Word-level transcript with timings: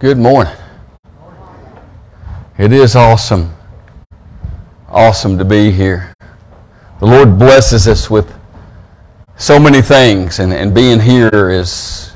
Good 0.00 0.16
morning. 0.16 0.54
It 2.56 2.72
is 2.72 2.96
awesome. 2.96 3.54
Awesome 4.88 5.36
to 5.36 5.44
be 5.44 5.70
here. 5.70 6.14
The 7.00 7.04
Lord 7.04 7.38
blesses 7.38 7.86
us 7.86 8.08
with 8.08 8.32
so 9.36 9.60
many 9.60 9.82
things, 9.82 10.38
and, 10.38 10.54
and 10.54 10.74
being 10.74 11.00
here 11.00 11.50
is 11.50 12.12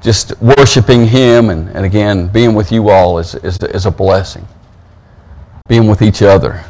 just 0.00 0.32
worshiping 0.40 1.06
Him, 1.06 1.50
and, 1.50 1.68
and 1.76 1.84
again, 1.84 2.28
being 2.28 2.54
with 2.54 2.72
you 2.72 2.88
all 2.88 3.18
is, 3.18 3.34
is, 3.34 3.58
is 3.64 3.84
a 3.84 3.90
blessing. 3.90 4.48
Being 5.68 5.88
with 5.88 6.00
each 6.00 6.22
other. 6.22 6.64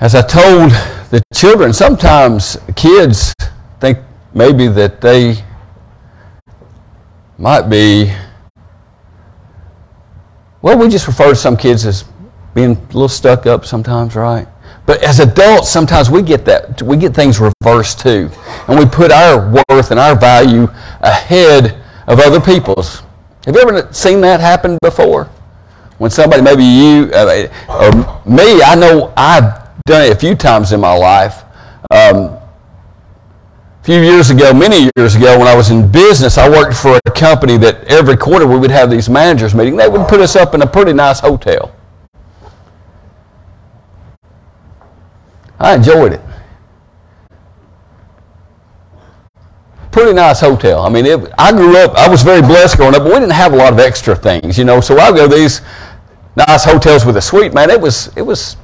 As 0.00 0.16
I 0.16 0.22
told 0.22 0.72
the 1.10 1.22
children, 1.32 1.72
sometimes 1.72 2.56
kids 2.74 3.32
think 3.78 4.00
maybe 4.34 4.66
that 4.66 5.00
they 5.00 5.44
might 7.38 7.68
be, 7.68 8.12
well, 10.60 10.76
we 10.76 10.88
just 10.88 11.06
refer 11.06 11.30
to 11.30 11.36
some 11.36 11.56
kids 11.56 11.86
as 11.86 12.04
being 12.54 12.72
a 12.72 12.86
little 12.86 13.08
stuck 13.08 13.46
up 13.46 13.64
sometimes, 13.64 14.16
right? 14.16 14.48
But 14.86 15.02
as 15.02 15.20
adults, 15.20 15.68
sometimes 15.68 16.10
we 16.10 16.22
get 16.22 16.44
that, 16.46 16.82
we 16.82 16.96
get 16.96 17.14
things 17.14 17.38
reversed 17.38 18.00
too. 18.00 18.30
And 18.66 18.78
we 18.78 18.86
put 18.86 19.12
our 19.12 19.62
worth 19.68 19.90
and 19.90 20.00
our 20.00 20.18
value 20.18 20.64
ahead 21.00 21.80
of 22.08 22.18
other 22.18 22.40
people's. 22.40 23.02
Have 23.46 23.54
you 23.54 23.60
ever 23.60 23.92
seen 23.92 24.20
that 24.22 24.40
happen 24.40 24.76
before? 24.82 25.24
When 25.98 26.10
somebody, 26.10 26.42
maybe 26.42 26.64
you 26.64 27.10
uh, 27.12 27.48
or 27.68 28.30
me, 28.30 28.62
I 28.62 28.74
know 28.74 29.12
I've 29.16 29.82
done 29.84 30.06
it 30.06 30.12
a 30.12 30.16
few 30.16 30.34
times 30.34 30.72
in 30.72 30.80
my 30.80 30.92
life. 30.92 31.44
Um, 31.90 32.37
few 33.88 34.02
years 34.02 34.28
ago, 34.28 34.52
many 34.52 34.90
years 34.98 35.14
ago, 35.14 35.38
when 35.38 35.48
I 35.48 35.56
was 35.56 35.70
in 35.70 35.90
business, 35.90 36.36
I 36.36 36.46
worked 36.46 36.76
for 36.76 37.00
a 37.06 37.10
company 37.10 37.56
that 37.56 37.84
every 37.84 38.18
quarter 38.18 38.46
we 38.46 38.58
would 38.58 38.70
have 38.70 38.90
these 38.90 39.08
managers 39.08 39.54
meeting. 39.54 39.76
They 39.76 39.88
would 39.88 40.06
put 40.06 40.20
us 40.20 40.36
up 40.36 40.54
in 40.54 40.60
a 40.60 40.66
pretty 40.66 40.92
nice 40.92 41.20
hotel. 41.20 41.74
I 45.58 45.74
enjoyed 45.74 46.12
it. 46.12 46.20
Pretty 49.90 50.12
nice 50.12 50.40
hotel. 50.40 50.82
I 50.82 50.90
mean, 50.90 51.06
it, 51.06 51.32
I 51.38 51.52
grew 51.52 51.74
up, 51.78 51.94
I 51.94 52.10
was 52.10 52.20
very 52.20 52.42
blessed 52.42 52.76
growing 52.76 52.94
up, 52.94 53.04
but 53.04 53.14
we 53.14 53.18
didn't 53.18 53.30
have 53.30 53.54
a 53.54 53.56
lot 53.56 53.72
of 53.72 53.78
extra 53.78 54.14
things, 54.14 54.58
you 54.58 54.66
know. 54.66 54.82
So 54.82 54.98
I 54.98 55.12
go 55.12 55.26
these 55.26 55.62
nice 56.36 56.62
hotels 56.62 57.06
with 57.06 57.16
a 57.16 57.22
suite, 57.22 57.54
man. 57.54 57.70
It 57.70 57.80
was, 57.80 58.14
it 58.18 58.22
was 58.22 58.58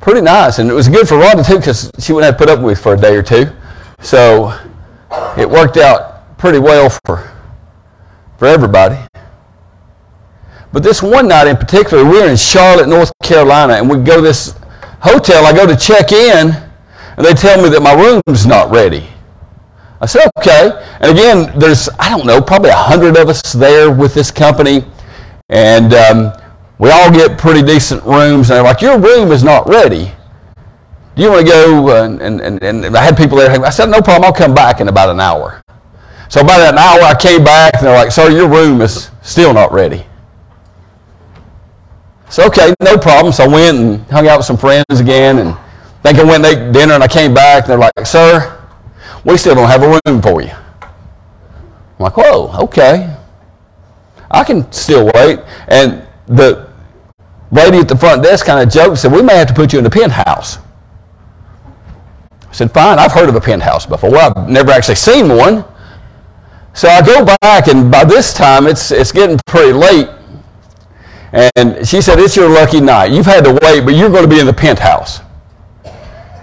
pretty 0.00 0.20
nice. 0.20 0.60
And 0.60 0.70
it 0.70 0.74
was 0.74 0.86
good 0.86 1.08
for 1.08 1.16
Rhonda, 1.16 1.44
too, 1.44 1.56
because 1.56 1.90
she 1.98 2.12
wouldn't 2.12 2.30
have 2.32 2.38
to 2.38 2.46
put 2.46 2.56
up 2.56 2.64
with 2.64 2.80
for 2.80 2.94
a 2.94 2.96
day 2.96 3.16
or 3.16 3.22
two. 3.24 3.50
So 4.02 4.58
it 5.38 5.48
worked 5.48 5.76
out 5.76 6.36
pretty 6.38 6.58
well 6.58 6.90
for, 7.06 7.32
for 8.36 8.46
everybody. 8.46 8.98
But 10.72 10.82
this 10.82 11.02
one 11.02 11.28
night 11.28 11.46
in 11.46 11.56
particular, 11.56 12.04
we 12.04 12.20
were 12.20 12.28
in 12.28 12.36
Charlotte, 12.36 12.88
North 12.88 13.12
Carolina, 13.22 13.74
and 13.74 13.88
we 13.88 13.98
go 13.98 14.16
to 14.16 14.22
this 14.22 14.58
hotel. 15.00 15.44
I 15.46 15.52
go 15.52 15.66
to 15.66 15.76
check 15.76 16.12
in, 16.12 16.50
and 17.16 17.26
they 17.26 17.34
tell 17.34 17.62
me 17.62 17.68
that 17.68 17.82
my 17.82 17.92
room's 17.92 18.46
not 18.46 18.70
ready. 18.70 19.06
I 20.00 20.06
said, 20.06 20.30
okay. 20.38 20.84
And 21.00 21.12
again, 21.12 21.56
there's, 21.58 21.88
I 21.98 22.08
don't 22.08 22.26
know, 22.26 22.40
probably 22.40 22.70
a 22.70 22.76
hundred 22.76 23.16
of 23.16 23.28
us 23.28 23.52
there 23.52 23.92
with 23.92 24.14
this 24.14 24.32
company. 24.32 24.84
And 25.48 25.94
um, 25.94 26.32
we 26.78 26.90
all 26.90 27.12
get 27.12 27.38
pretty 27.38 27.62
decent 27.62 28.02
rooms. 28.02 28.50
And 28.50 28.56
they're 28.56 28.64
like, 28.64 28.80
your 28.80 28.98
room 28.98 29.30
is 29.30 29.44
not 29.44 29.68
ready. 29.68 30.10
Do 31.14 31.22
you 31.22 31.30
want 31.30 31.46
to 31.46 31.52
go? 31.52 31.88
Uh, 31.88 32.04
and, 32.04 32.20
and, 32.20 32.40
and, 32.40 32.62
and 32.62 32.96
I 32.96 33.02
had 33.02 33.16
people 33.16 33.36
there. 33.36 33.50
I 33.50 33.70
said, 33.70 33.90
no 33.90 34.00
problem. 34.00 34.24
I'll 34.24 34.32
come 34.32 34.54
back 34.54 34.80
in 34.80 34.88
about 34.88 35.10
an 35.10 35.20
hour. 35.20 35.62
So 36.28 36.40
about 36.40 36.72
an 36.72 36.78
hour, 36.78 37.02
I 37.02 37.14
came 37.14 37.44
back, 37.44 37.74
and 37.74 37.86
they're 37.86 37.94
like, 37.94 38.10
sir, 38.10 38.30
your 38.30 38.48
room 38.48 38.80
is 38.80 39.10
still 39.20 39.52
not 39.52 39.72
ready. 39.72 40.06
So, 42.30 42.46
okay, 42.46 42.74
no 42.80 42.96
problem. 42.96 43.34
So 43.34 43.44
I 43.44 43.48
went 43.48 43.76
and 43.76 44.00
hung 44.06 44.26
out 44.26 44.38
with 44.38 44.46
some 44.46 44.56
friends 44.56 45.00
again, 45.00 45.38
and 45.38 45.50
I 45.50 46.02
think 46.02 46.18
I 46.18 46.24
went 46.24 46.46
and 46.46 46.46
ate 46.46 46.72
dinner, 46.72 46.94
and 46.94 47.02
I 47.02 47.08
came 47.08 47.34
back, 47.34 47.64
and 47.64 47.72
they're 47.72 47.78
like, 47.78 48.06
sir, 48.06 48.58
we 49.26 49.36
still 49.36 49.54
don't 49.54 49.68
have 49.68 49.82
a 49.82 50.00
room 50.06 50.22
for 50.22 50.40
you. 50.40 50.52
I'm 50.80 51.98
like, 51.98 52.16
whoa, 52.16 52.50
okay. 52.64 53.14
I 54.30 54.44
can 54.44 54.72
still 54.72 55.10
wait. 55.14 55.40
And 55.68 56.06
the 56.26 56.72
lady 57.50 57.76
at 57.80 57.88
the 57.88 57.96
front 57.96 58.22
desk 58.22 58.46
kind 58.46 58.66
of 58.66 58.72
joked, 58.72 58.96
said, 58.96 59.12
we 59.12 59.20
may 59.20 59.36
have 59.36 59.48
to 59.48 59.54
put 59.54 59.74
you 59.74 59.78
in 59.78 59.84
the 59.84 59.90
penthouse. 59.90 60.56
I 62.52 62.54
said, 62.54 62.70
fine, 62.70 62.98
I've 62.98 63.12
heard 63.12 63.30
of 63.30 63.34
a 63.34 63.40
penthouse 63.40 63.86
before. 63.86 64.10
Well, 64.10 64.30
I've 64.36 64.46
never 64.46 64.72
actually 64.72 64.96
seen 64.96 65.26
one. 65.26 65.64
So 66.74 66.86
I 66.86 67.00
go 67.00 67.24
back, 67.40 67.68
and 67.68 67.90
by 67.90 68.04
this 68.04 68.34
time, 68.34 68.66
it's, 68.66 68.90
it's 68.90 69.10
getting 69.10 69.38
pretty 69.46 69.72
late. 69.72 70.06
And 71.56 71.88
she 71.88 72.02
said, 72.02 72.18
it's 72.18 72.36
your 72.36 72.50
lucky 72.50 72.82
night. 72.82 73.06
You've 73.06 73.24
had 73.24 73.44
to 73.44 73.58
wait, 73.62 73.86
but 73.86 73.94
you're 73.94 74.10
going 74.10 74.24
to 74.24 74.28
be 74.28 74.38
in 74.38 74.44
the 74.44 74.52
penthouse. 74.52 75.20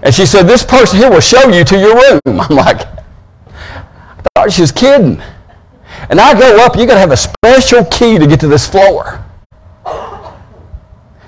And 0.01 0.11
she 0.11 0.25
said, 0.25 0.47
this 0.47 0.65
person 0.65 0.97
here 0.97 1.11
will 1.11 1.19
show 1.19 1.47
you 1.47 1.63
to 1.63 1.77
your 1.77 1.93
room. 1.93 2.21
I'm 2.25 2.55
like, 2.55 2.87
I 3.45 4.23
thought 4.33 4.51
she 4.51 4.61
was 4.61 4.71
kidding. 4.71 5.21
And 6.09 6.19
I 6.19 6.33
go 6.33 6.65
up, 6.65 6.75
you 6.75 6.87
got 6.87 6.95
to 6.95 6.99
have 6.99 7.11
a 7.11 7.17
special 7.17 7.85
key 7.85 8.17
to 8.17 8.25
get 8.25 8.39
to 8.39 8.47
this 8.47 8.67
floor. 8.67 9.23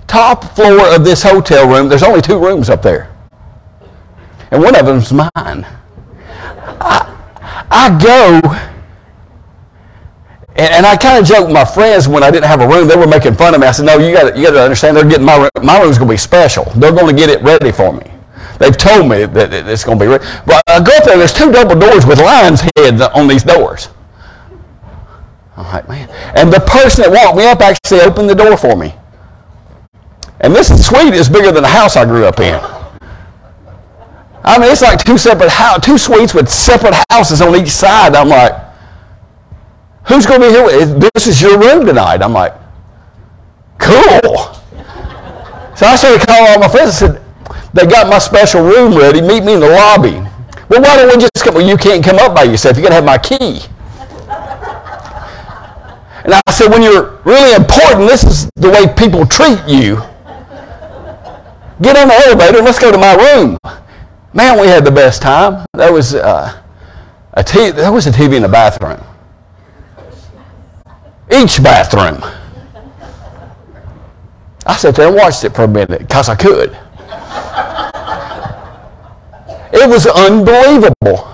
Top 0.08 0.56
floor 0.56 0.96
of 0.96 1.04
this 1.04 1.22
hotel 1.22 1.68
room, 1.70 1.88
there's 1.88 2.02
only 2.02 2.22
two 2.22 2.40
rooms 2.44 2.68
up 2.68 2.82
there. 2.82 3.11
And 4.52 4.62
one 4.62 4.76
of 4.76 4.86
them's 4.86 5.12
mine. 5.14 5.66
I, 6.84 7.18
I 7.72 7.98
go, 8.04 8.42
and, 10.56 10.74
and 10.74 10.86
I 10.86 10.98
kind 10.98 11.20
of 11.20 11.26
joked 11.26 11.46
with 11.48 11.54
my 11.54 11.64
friends 11.64 12.08
when 12.08 12.22
I 12.24 12.30
didn't 12.30 12.48
have 12.48 12.60
a 12.60 12.68
room, 12.68 12.88
they 12.88 12.98
were 12.98 13.08
making 13.08 13.36
fun 13.36 13.56
of 13.56 13.62
me. 13.62 13.68
I 13.68 13.72
said, 13.72 13.86
no, 13.86 13.98
you 13.98 14.14
got 14.14 14.38
you 14.38 14.52
to 14.52 14.62
understand, 14.62 14.98
they're 14.98 15.08
getting 15.08 15.26
my 15.26 15.38
room. 15.38 15.50
My 15.64 15.82
room's 15.82 15.98
going 15.98 16.10
to 16.10 16.14
be 16.14 16.18
special. 16.18 16.66
They're 16.76 16.92
going 16.92 17.08
to 17.08 17.20
get 17.20 17.30
it 17.30 17.42
ready 17.42 17.72
for 17.72 17.94
me. 17.94 18.04
They've 18.60 18.78
told 18.78 19.10
me 19.10 19.26
that 19.26 19.54
it's 19.54 19.84
going 19.84 19.98
to 19.98 20.04
be 20.04 20.10
ready. 20.10 20.24
But 20.46 20.62
I 20.68 20.84
go 20.84 20.96
up 20.96 21.06
there, 21.06 21.18
there's 21.18 21.34
two 21.34 21.52
double 21.52 21.80
doors 21.80 22.06
with 22.06 22.20
lion's 22.20 22.62
heads 22.76 23.02
on 23.02 23.28
these 23.28 23.44
doors. 23.44 23.90
I'm 25.56 25.66
like, 25.66 25.88
man. 25.88 26.10
And 26.36 26.52
the 26.52 26.60
person 26.60 27.04
that 27.04 27.12
walked 27.12 27.38
me 27.38 27.46
up 27.46 27.62
actually 27.62 28.02
opened 28.02 28.30
the 28.30 28.36
door 28.36 28.58
for 28.58 28.76
me. 28.76 28.94
And 30.42 30.54
this 30.54 30.68
suite 30.86 31.14
is 31.14 31.30
bigger 31.30 31.52
than 31.52 31.64
the 31.64 31.70
house 31.70 31.96
I 31.96 32.04
grew 32.06 32.26
up 32.26 32.40
in. 32.40 32.60
I 34.44 34.58
mean, 34.58 34.72
it's 34.72 34.82
like 34.82 35.04
two 35.04 35.18
separate 35.18 35.50
house, 35.50 35.86
two 35.86 35.98
suites 35.98 36.34
with 36.34 36.50
separate 36.50 36.96
houses 37.10 37.42
on 37.42 37.56
each 37.56 37.70
side. 37.70 38.16
I'm 38.16 38.30
like, 38.30 38.54
who's 40.08 40.26
going 40.26 40.42
to 40.42 40.48
be 40.48 40.54
here? 40.54 41.10
This 41.14 41.28
is 41.28 41.42
your 41.42 41.60
room 41.60 41.86
tonight. 41.86 42.24
I'm 42.24 42.34
like, 42.34 42.54
cool. 43.78 44.56
So 45.76 45.86
I 45.86 45.96
started 45.96 46.26
calling 46.26 46.52
all 46.52 46.60
my 46.60 46.68
friends. 46.68 46.90
I 46.90 47.08
said, 47.08 47.24
they 47.74 47.86
got 47.86 48.10
my 48.10 48.18
special 48.18 48.64
room 48.64 48.98
ready. 48.98 49.22
Meet 49.22 49.44
me 49.44 49.54
in 49.54 49.60
the 49.60 49.70
lobby. 49.70 50.14
Well, 50.70 50.82
why 50.82 50.98
don't 50.98 51.08
we 51.08 51.22
just 51.22 51.44
come? 51.44 51.56
Well, 51.56 51.68
you 51.68 51.78
can't 51.78 52.04
come 52.04 52.18
up 52.18 52.36
by 52.36 52.44
yourself. 52.44 52.78
You 52.78 52.84
got 52.84 52.90
to 52.90 52.96
have 52.96 53.06
my 53.06 53.18
key. 53.18 53.62
And 56.24 56.34
I 56.34 56.52
said, 56.52 56.70
when 56.70 56.82
you're 56.82 57.20
really 57.26 57.56
important, 57.56 58.08
this 58.08 58.24
is 58.24 58.50
the 58.56 58.70
way 58.70 58.92
people 58.96 59.26
treat 59.26 59.60
you. 59.68 59.98
Get 61.82 61.98
on 61.98 62.10
the 62.10 62.14
elevator 62.28 62.58
and 62.58 62.66
let's 62.66 62.78
go 62.78 62.92
to 62.92 62.98
my 62.98 63.16
room. 63.16 63.58
Man, 64.34 64.60
we 64.60 64.68
had 64.68 64.86
the 64.86 64.92
best 64.92 65.22
time. 65.22 65.66
There 65.74 65.92
was 65.92 66.16
uh, 66.16 66.62
a 67.34 67.44
t- 67.44 67.72
there 67.72 67.92
was 67.92 68.08
a 68.08 68.12
TV 68.12 68.36
in 68.36 68.44
the 68.44 68.50
bathroom. 68.50 69.02
Each 71.34 71.62
bathroom. 71.62 72.24
I 74.66 74.78
sat 74.78 74.96
there 74.96 75.08
and 75.08 75.16
watched 75.16 75.44
it 75.44 75.54
for 75.56 75.64
a 75.64 75.68
minute 75.68 76.00
because 76.00 76.30
I 76.30 76.36
could. 76.36 76.78
It 79.74 79.90
was 79.90 80.06
unbelievable. 80.06 81.28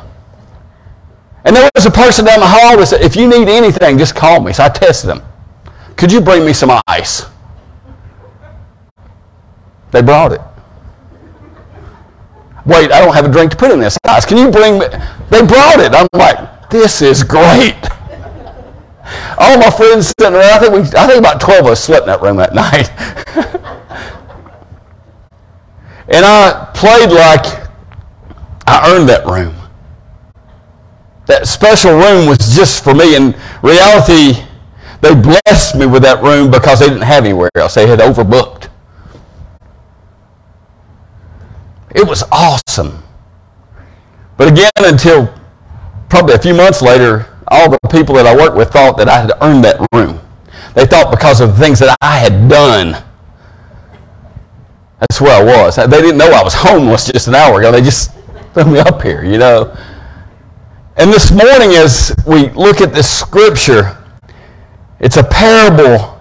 And 1.44 1.56
there 1.56 1.70
was 1.76 1.86
a 1.86 1.92
person 1.92 2.26
down 2.26 2.40
the 2.40 2.48
hall 2.48 2.78
that 2.78 2.88
said, 2.88 3.02
if 3.02 3.16
you 3.16 3.28
need 3.28 3.48
anything, 3.48 3.98
just 3.98 4.16
call 4.16 4.42
me. 4.42 4.54
So 4.54 4.64
I 4.64 4.70
tested 4.70 5.10
them. 5.10 5.22
Could 5.96 6.12
you 6.12 6.22
bring 6.22 6.46
me 6.46 6.54
some 6.54 6.70
ice? 6.88 7.26
They 9.92 10.02
brought 10.02 10.34
it. 10.34 10.42
Wait, 12.68 12.92
I 12.92 13.00
don't 13.00 13.14
have 13.14 13.26
a 13.26 13.32
drink 13.32 13.52
to 13.52 13.58
put 13.58 13.72
in 13.72 13.80
this 13.80 13.98
ice. 14.04 14.26
Can 14.26 14.38
you 14.38 14.52
bring 14.52 14.78
me? 14.78 14.88
They 15.30 15.46
brought 15.46 15.80
it. 15.80 15.94
I'm 15.94 16.08
like, 16.12 16.70
this 16.70 17.02
is 17.02 17.24
great. 17.24 17.78
All 19.40 19.58
my 19.58 19.70
friends 19.70 20.14
sitting 20.20 20.36
around, 20.36 20.44
I 20.44 20.60
think, 20.60 20.74
we, 20.74 20.80
I 21.00 21.08
think 21.08 21.20
about 21.20 21.40
12 21.40 21.66
of 21.66 21.72
us 21.72 21.84
slept 21.84 22.04
in 22.04 22.08
that 22.08 22.22
room 22.22 22.36
that 22.38 22.54
night. 22.64 22.90
and 26.10 26.26
I 26.26 26.70
played 26.74 27.10
like 27.10 27.70
I 28.68 28.94
earned 28.94 29.08
that 29.08 29.26
room. 29.26 29.56
That 31.28 31.48
special 31.48 31.92
room 31.94 32.28
was 32.28 32.38
just 32.54 32.84
for 32.84 32.94
me. 32.94 33.16
In 33.16 33.34
reality, 33.64 34.44
they 35.02 35.16
blessed 35.16 35.76
me 35.76 35.86
with 35.86 36.02
that 36.04 36.22
room 36.22 36.52
because 36.52 36.80
they 36.80 36.88
didn't 36.88 37.04
have 37.04 37.24
anywhere 37.24 37.50
else. 37.56 37.76
They 37.76 37.88
had 37.88 38.00
overbooked. 38.00 38.70
It 41.98 42.08
was 42.08 42.24
awesome. 42.32 43.02
But 44.38 44.50
again, 44.50 44.70
until 44.78 45.34
probably 46.10 46.36
a 46.36 46.40
few 46.40 46.54
months 46.54 46.84
later, 46.84 47.26
all 47.48 47.72
the 47.72 47.80
people 47.90 48.14
that 48.16 48.28
I 48.28 48.36
worked 48.36 48.56
with 48.56 48.70
thought 48.72 48.98
that 48.98 49.10
I 49.10 49.22
had 49.22 49.32
earned 49.42 49.64
that 49.66 49.86
room. 49.92 50.20
They 50.76 50.86
thought 50.86 51.10
because 51.10 51.42
of 51.42 51.58
the 51.58 51.64
things 51.64 51.80
that 51.80 51.98
I 52.02 52.20
had 52.20 52.48
done. 52.48 53.04
That's 55.00 55.20
where 55.20 55.42
I 55.42 55.44
was. 55.44 55.76
They 55.76 55.88
didn't 55.88 56.18
know 56.18 56.30
I 56.30 56.44
was 56.44 56.54
homeless 56.58 57.12
just 57.12 57.28
an 57.28 57.36
hour 57.36 57.60
ago. 57.60 57.72
They 57.72 57.82
just 57.82 58.12
threw 58.54 58.66
me 58.66 58.80
up 58.80 59.02
here, 59.02 59.24
you 59.24 59.40
know. 59.40 59.76
And 60.98 61.12
this 61.12 61.32
morning, 61.32 61.72
as 61.72 62.16
we 62.28 62.50
look 62.50 62.82
at 62.82 62.94
this 62.94 63.10
scripture, 63.10 63.98
it's 65.00 65.18
a 65.18 65.24
parable 65.24 66.18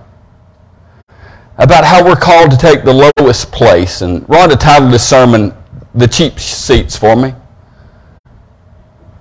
about 1.59 1.85
how 1.85 2.05
we're 2.05 2.17
called 2.17 2.51
to 2.51 2.57
take 2.57 2.85
the 2.85 3.11
lowest 3.19 3.51
place. 3.53 4.03
And 4.03 4.23
Rhonda 4.27 4.59
titled 4.59 4.93
this 4.93 5.09
sermon, 5.09 5.56
The 5.97 6.07
Cheap 6.07 6.39
Seats, 6.39 6.97
for 6.97 7.17
me. 7.17 7.35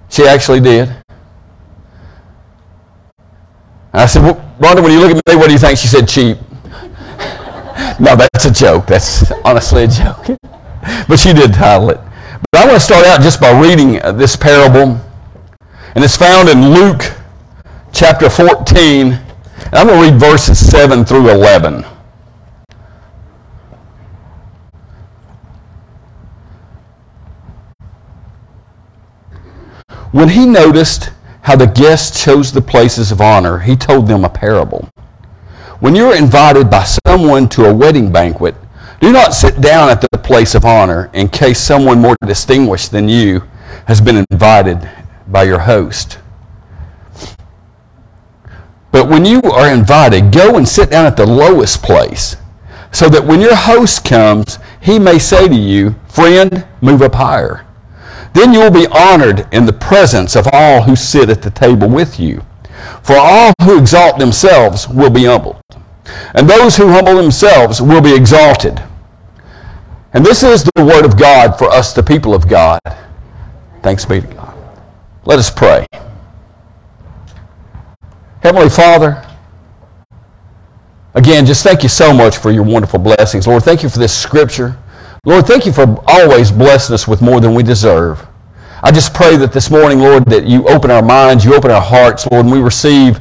She 0.10 0.24
actually 0.28 0.60
did. 0.60 0.94
I 3.94 4.06
said, 4.06 4.24
well, 4.24 4.36
Rhonda, 4.60 4.84
when 4.84 4.92
you 4.92 5.00
look 5.00 5.12
at 5.12 5.16
me, 5.16 5.36
what 5.38 5.48
do 5.48 5.54
you 5.54 5.60
think? 5.60 5.80
She 5.80 5.88
said, 5.88 6.06
cheap. 6.06 6.38
no, 8.00 8.16
that's 8.18 8.44
a 8.44 8.52
joke. 8.52 8.88
That's 8.88 9.32
honestly 9.46 9.86
a 9.86 9.88
joke. 9.88 10.26
but 11.08 11.18
she 11.18 11.32
did 11.32 11.54
title 11.54 11.92
it. 11.92 12.00
But 12.52 12.62
I 12.62 12.66
want 12.66 12.76
to 12.76 12.80
start 12.82 13.06
out 13.06 13.22
just 13.22 13.40
by 13.40 13.58
reading 13.58 14.02
uh, 14.02 14.12
this 14.12 14.36
parable. 14.36 15.00
And 15.96 16.04
it's 16.04 16.18
found 16.18 16.50
in 16.50 16.74
Luke 16.74 17.04
chapter 17.94 18.30
14. 18.30 19.14
And 19.14 19.74
I'm 19.74 19.88
going 19.88 20.04
to 20.04 20.12
read 20.12 20.20
verses 20.20 20.70
7 20.70 21.06
through 21.06 21.30
11. 21.30 21.86
When 30.16 30.30
he 30.30 30.46
noticed 30.46 31.12
how 31.42 31.58
the 31.58 31.68
guests 31.68 32.24
chose 32.24 32.50
the 32.50 32.62
places 32.62 33.12
of 33.12 33.20
honor, 33.20 33.60
he 33.60 33.76
told 33.76 34.08
them 34.08 34.24
a 34.24 34.30
parable. 34.30 34.88
When 35.82 35.94
you 35.94 36.06
are 36.06 36.16
invited 36.16 36.70
by 36.70 36.86
someone 37.06 37.50
to 37.50 37.66
a 37.66 37.74
wedding 37.74 38.14
banquet, 38.14 38.56
do 39.02 39.12
not 39.12 39.34
sit 39.34 39.60
down 39.60 39.90
at 39.90 40.00
the 40.00 40.18
place 40.18 40.56
of 40.56 40.64
honor 40.64 41.10
in 41.12 41.28
case 41.28 41.60
someone 41.60 42.00
more 42.00 42.16
distinguished 42.26 42.92
than 42.92 43.10
you 43.10 43.44
has 43.88 44.00
been 44.00 44.24
invited 44.32 44.90
by 45.28 45.44
your 45.44 45.60
host. 45.60 46.20
But 48.94 49.10
when 49.10 49.26
you 49.26 49.42
are 49.42 49.68
invited, 49.68 50.32
go 50.32 50.56
and 50.56 50.66
sit 50.66 50.92
down 50.92 51.06
at 51.06 51.18
the 51.18 51.28
lowest 51.28 51.84
place, 51.84 52.38
so 52.94 53.10
that 53.10 53.26
when 53.26 53.42
your 53.42 53.58
host 53.58 54.06
comes, 54.06 54.60
he 54.80 54.98
may 54.98 55.20
say 55.20 55.50
to 55.50 55.54
you, 55.54 55.94
Friend, 56.08 56.66
move 56.80 57.02
up 57.02 57.16
higher. 57.16 57.65
Then 58.36 58.52
you 58.52 58.60
will 58.60 58.70
be 58.70 58.86
honored 58.88 59.48
in 59.54 59.66
the 59.66 59.74
presence 59.74 60.36
of 60.36 60.46
all 60.52 60.82
who 60.82 60.96
sit 60.96 61.30
at 61.30 61.42
the 61.42 61.50
table 61.50 61.88
with 61.88 62.20
you. 62.20 62.44
For 63.02 63.16
all 63.16 63.54
who 63.64 63.80
exalt 63.80 64.20
themselves 64.20 64.90
will 64.90 65.10
be 65.10 65.24
humbled, 65.24 65.62
and 66.34 66.48
those 66.48 66.76
who 66.76 66.90
humble 66.90 67.16
themselves 67.16 67.82
will 67.82 68.02
be 68.02 68.14
exalted. 68.14 68.84
And 70.14 70.26
this 70.26 70.44
is 70.44 70.66
the 70.76 70.84
word 70.84 71.06
of 71.06 71.18
God 71.18 71.58
for 71.58 71.70
us, 71.70 71.94
the 71.94 72.04
people 72.04 72.34
of 72.34 72.50
God. 72.50 72.80
Thanks 73.82 74.04
be 74.04 74.20
to 74.20 74.28
God. 74.28 74.58
Let 75.24 75.40
us 75.40 75.50
pray. 75.50 75.86
Heavenly 78.42 78.70
Father, 78.70 79.26
again, 81.14 81.46
just 81.46 81.64
thank 81.64 81.84
you 81.84 81.90
so 81.90 82.14
much 82.14 82.38
for 82.38 82.52
your 82.52 82.64
wonderful 82.64 83.00
blessings. 83.00 83.48
Lord, 83.48 83.64
thank 83.64 83.82
you 83.82 83.90
for 83.90 84.00
this 84.00 84.16
scripture. 84.18 84.78
Lord, 85.26 85.48
thank 85.48 85.66
you 85.66 85.74
for 85.74 86.04
always 86.08 86.52
blessing 86.52 86.94
us 86.94 87.08
with 87.08 87.20
more 87.20 87.42
than 87.42 87.56
we 87.56 87.64
deserve. 87.64 88.26
I 88.84 88.92
just 88.92 89.16
pray 89.16 89.36
that 89.38 89.52
this 89.52 89.72
morning, 89.72 90.00
Lord, 90.00 90.26
that 90.26 90.46
you 90.46 90.68
open 90.68 90.92
our 90.92 91.02
minds, 91.02 91.44
you 91.44 91.56
open 91.56 91.72
our 91.72 91.82
hearts, 91.82 92.28
Lord, 92.32 92.46
and 92.46 92.54
we 92.54 92.62
receive 92.62 93.20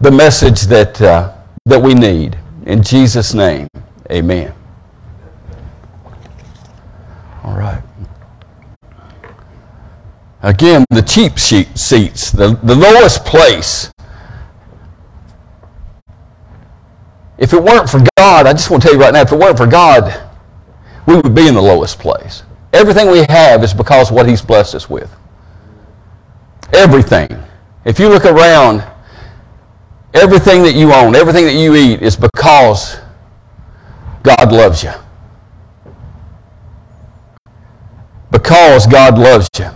the 0.00 0.10
message 0.10 0.62
that, 0.62 1.00
uh, 1.02 1.34
that 1.66 1.80
we 1.80 1.92
need. 1.92 2.38
In 2.64 2.82
Jesus' 2.82 3.34
name, 3.34 3.68
amen. 4.10 4.54
All 7.44 7.58
right. 7.58 7.82
Again, 10.40 10.86
the 10.88 11.02
cheap 11.02 11.36
sheet 11.36 11.76
seats, 11.76 12.30
the, 12.30 12.58
the 12.62 12.74
lowest 12.74 13.26
place. 13.26 13.92
If 17.36 17.52
it 17.52 17.62
weren't 17.62 17.90
for 17.90 18.00
God, 18.16 18.46
I 18.46 18.52
just 18.52 18.70
want 18.70 18.82
to 18.82 18.88
tell 18.88 18.96
you 18.96 19.02
right 19.02 19.12
now, 19.12 19.20
if 19.20 19.32
it 19.32 19.38
weren't 19.38 19.58
for 19.58 19.66
God, 19.66 20.30
we 21.06 21.16
would 21.16 21.34
be 21.34 21.48
in 21.48 21.54
the 21.54 21.62
lowest 21.62 21.98
place. 21.98 22.42
Everything 22.72 23.10
we 23.10 23.24
have 23.28 23.62
is 23.62 23.74
because 23.74 24.10
what 24.10 24.28
He's 24.28 24.40
blessed 24.40 24.74
us 24.74 24.88
with. 24.88 25.14
Everything. 26.72 27.28
If 27.84 27.98
you 27.98 28.08
look 28.08 28.24
around, 28.24 28.84
everything 30.14 30.62
that 30.62 30.74
you 30.74 30.92
own, 30.92 31.14
everything 31.14 31.44
that 31.44 31.54
you 31.54 31.74
eat 31.74 32.02
is 32.02 32.16
because 32.16 32.98
God 34.22 34.52
loves 34.52 34.82
you. 34.82 34.92
Because 38.30 38.86
God 38.86 39.18
loves 39.18 39.48
you. 39.58 39.68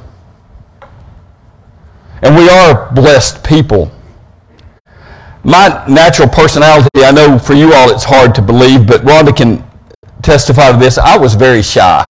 And 2.22 2.34
we 2.34 2.48
are 2.48 2.90
blessed 2.92 3.44
people. 3.44 3.90
My 5.44 5.84
natural 5.86 6.28
personality, 6.28 6.88
I 6.96 7.12
know 7.12 7.38
for 7.38 7.54
you 7.54 7.72
all 7.74 7.90
it's 7.90 8.04
hard 8.04 8.34
to 8.36 8.42
believe, 8.42 8.86
but 8.86 9.02
Rhonda 9.02 9.36
can 9.36 9.62
testify 10.26 10.72
to 10.72 10.76
this. 10.76 10.98
I 10.98 11.16
was 11.16 11.34
very 11.34 11.62
shy. 11.62 12.04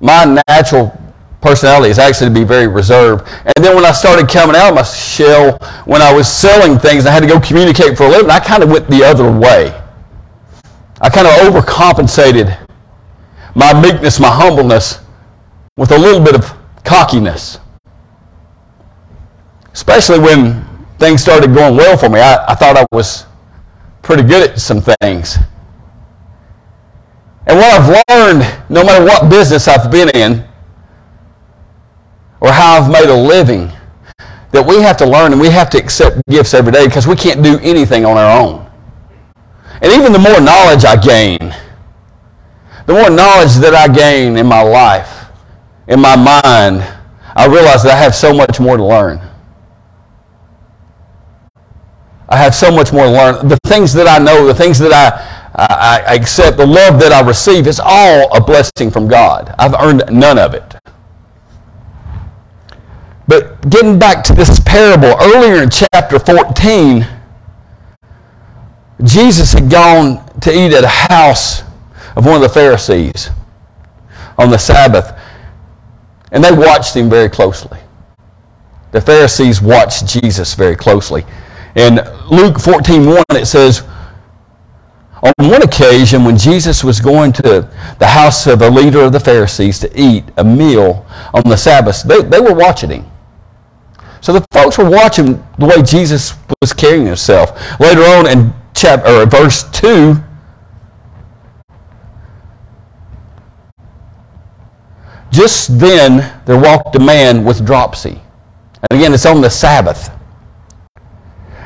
My 0.00 0.40
natural 0.48 0.96
personality 1.40 1.90
is 1.90 1.98
actually 1.98 2.28
to 2.28 2.34
be 2.34 2.44
very 2.44 2.68
reserved. 2.68 3.26
And 3.44 3.64
then 3.64 3.74
when 3.74 3.84
I 3.84 3.92
started 3.92 4.28
coming 4.28 4.56
out 4.56 4.70
of 4.70 4.76
my 4.76 4.82
shell, 4.82 5.58
when 5.84 6.00
I 6.00 6.14
was 6.14 6.30
selling 6.30 6.78
things, 6.78 7.06
I 7.06 7.10
had 7.10 7.20
to 7.20 7.26
go 7.26 7.40
communicate 7.40 7.98
for 7.98 8.04
a 8.04 8.08
living, 8.08 8.30
I 8.30 8.38
kind 8.38 8.62
of 8.62 8.70
went 8.70 8.88
the 8.88 9.02
other 9.02 9.30
way. 9.30 9.78
I 11.00 11.10
kind 11.10 11.26
of 11.26 11.34
overcompensated 11.52 12.56
my 13.54 13.78
meekness, 13.78 14.20
my 14.20 14.30
humbleness, 14.30 15.00
with 15.76 15.90
a 15.90 15.98
little 15.98 16.24
bit 16.24 16.34
of 16.34 16.56
cockiness. 16.84 17.58
Especially 19.72 20.20
when 20.20 20.64
things 20.98 21.20
started 21.20 21.52
going 21.52 21.76
well 21.76 21.96
for 21.96 22.08
me. 22.08 22.20
I, 22.20 22.44
I 22.48 22.54
thought 22.54 22.76
I 22.76 22.86
was 22.92 23.26
pretty 24.02 24.22
good 24.22 24.50
at 24.50 24.60
some 24.60 24.80
things. 24.80 25.36
And 27.46 27.58
what 27.58 27.80
I've 27.80 28.04
learned, 28.08 28.70
no 28.70 28.84
matter 28.84 29.04
what 29.04 29.30
business 29.30 29.68
I've 29.68 29.90
been 29.90 30.08
in, 30.10 30.46
or 32.40 32.50
how 32.50 32.80
I've 32.80 32.90
made 32.90 33.08
a 33.08 33.14
living, 33.14 33.70
that 34.52 34.64
we 34.64 34.80
have 34.80 34.96
to 34.98 35.06
learn 35.06 35.32
and 35.32 35.40
we 35.40 35.48
have 35.50 35.68
to 35.70 35.78
accept 35.78 36.22
gifts 36.28 36.54
every 36.54 36.72
day 36.72 36.86
because 36.86 37.06
we 37.06 37.16
can't 37.16 37.42
do 37.42 37.58
anything 37.60 38.04
on 38.04 38.16
our 38.16 38.40
own. 38.40 38.70
And 39.82 39.92
even 39.92 40.12
the 40.12 40.18
more 40.18 40.40
knowledge 40.40 40.84
I 40.84 40.96
gain, 40.96 41.54
the 42.86 42.92
more 42.92 43.10
knowledge 43.10 43.54
that 43.56 43.74
I 43.74 43.92
gain 43.92 44.36
in 44.36 44.46
my 44.46 44.62
life, 44.62 45.26
in 45.88 46.00
my 46.00 46.16
mind, 46.16 46.82
I 47.34 47.46
realize 47.46 47.82
that 47.82 47.92
I 47.92 47.98
have 47.98 48.14
so 48.14 48.32
much 48.32 48.60
more 48.60 48.76
to 48.76 48.84
learn. 48.84 49.20
I 52.28 52.36
have 52.36 52.54
so 52.54 52.70
much 52.70 52.92
more 52.92 53.04
to 53.04 53.10
learn. 53.10 53.48
The 53.48 53.58
things 53.66 53.92
that 53.94 54.06
I 54.06 54.22
know, 54.22 54.46
the 54.46 54.54
things 54.54 54.78
that 54.78 54.92
I, 54.92 55.43
I, 55.56 56.16
accept, 56.16 56.56
the 56.56 56.66
love 56.66 56.98
that 57.00 57.12
I 57.12 57.20
receive, 57.20 57.66
is 57.66 57.80
all 57.82 58.36
a 58.36 58.40
blessing 58.40 58.90
from 58.90 59.06
God. 59.06 59.54
I've 59.58 59.74
earned 59.74 60.02
none 60.10 60.38
of 60.38 60.54
it. 60.54 60.74
But 63.28 63.68
getting 63.70 63.98
back 63.98 64.24
to 64.24 64.34
this 64.34 64.60
parable, 64.60 65.14
earlier 65.20 65.62
in 65.62 65.70
chapter 65.70 66.18
14, 66.18 67.06
Jesus 69.04 69.52
had 69.52 69.70
gone 69.70 70.24
to 70.40 70.50
eat 70.50 70.72
at 70.74 70.84
a 70.84 70.88
house 70.88 71.62
of 72.16 72.26
one 72.26 72.36
of 72.36 72.42
the 72.42 72.48
Pharisees 72.48 73.30
on 74.38 74.50
the 74.50 74.58
Sabbath, 74.58 75.16
and 76.32 76.42
they 76.42 76.52
watched 76.52 76.96
him 76.96 77.08
very 77.08 77.28
closely. 77.28 77.78
The 78.90 79.00
Pharisees 79.00 79.62
watched 79.62 80.06
Jesus 80.06 80.54
very 80.54 80.76
closely. 80.76 81.24
In 81.76 81.96
Luke 82.30 82.56
14:1 82.56 83.22
it 83.30 83.46
says, 83.46 83.82
on 85.24 85.48
one 85.48 85.62
occasion, 85.62 86.22
when 86.22 86.36
Jesus 86.36 86.84
was 86.84 87.00
going 87.00 87.32
to 87.32 87.42
the 87.98 88.06
house 88.06 88.46
of 88.46 88.60
a 88.60 88.68
leader 88.68 89.00
of 89.00 89.12
the 89.12 89.20
Pharisees 89.20 89.78
to 89.78 89.90
eat 89.98 90.24
a 90.36 90.44
meal 90.44 91.06
on 91.32 91.42
the 91.44 91.56
Sabbath, 91.56 92.02
they, 92.02 92.20
they 92.22 92.40
were 92.40 92.52
watching 92.52 92.90
him. 92.90 93.10
So 94.20 94.34
the 94.34 94.44
folks 94.52 94.76
were 94.76 94.88
watching 94.88 95.42
the 95.58 95.66
way 95.66 95.82
Jesus 95.82 96.34
was 96.60 96.74
carrying 96.74 97.06
himself. 97.06 97.58
Later 97.80 98.02
on 98.02 98.26
in 98.26 98.52
chapter 98.74 99.08
or 99.08 99.26
verse 99.26 99.64
2, 99.70 100.16
just 105.30 105.78
then 105.78 106.42
there 106.44 106.60
walked 106.60 106.96
a 106.96 107.00
man 107.00 107.44
with 107.44 107.64
dropsy. 107.64 108.20
And 108.90 109.00
again, 109.00 109.14
it's 109.14 109.26
on 109.26 109.40
the 109.40 109.50
Sabbath. 109.50 110.10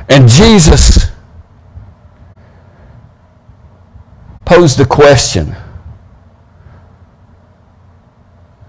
And 0.08 0.28
Jesus 0.28 1.07
posed 4.48 4.78
the 4.78 4.86
question 4.86 5.54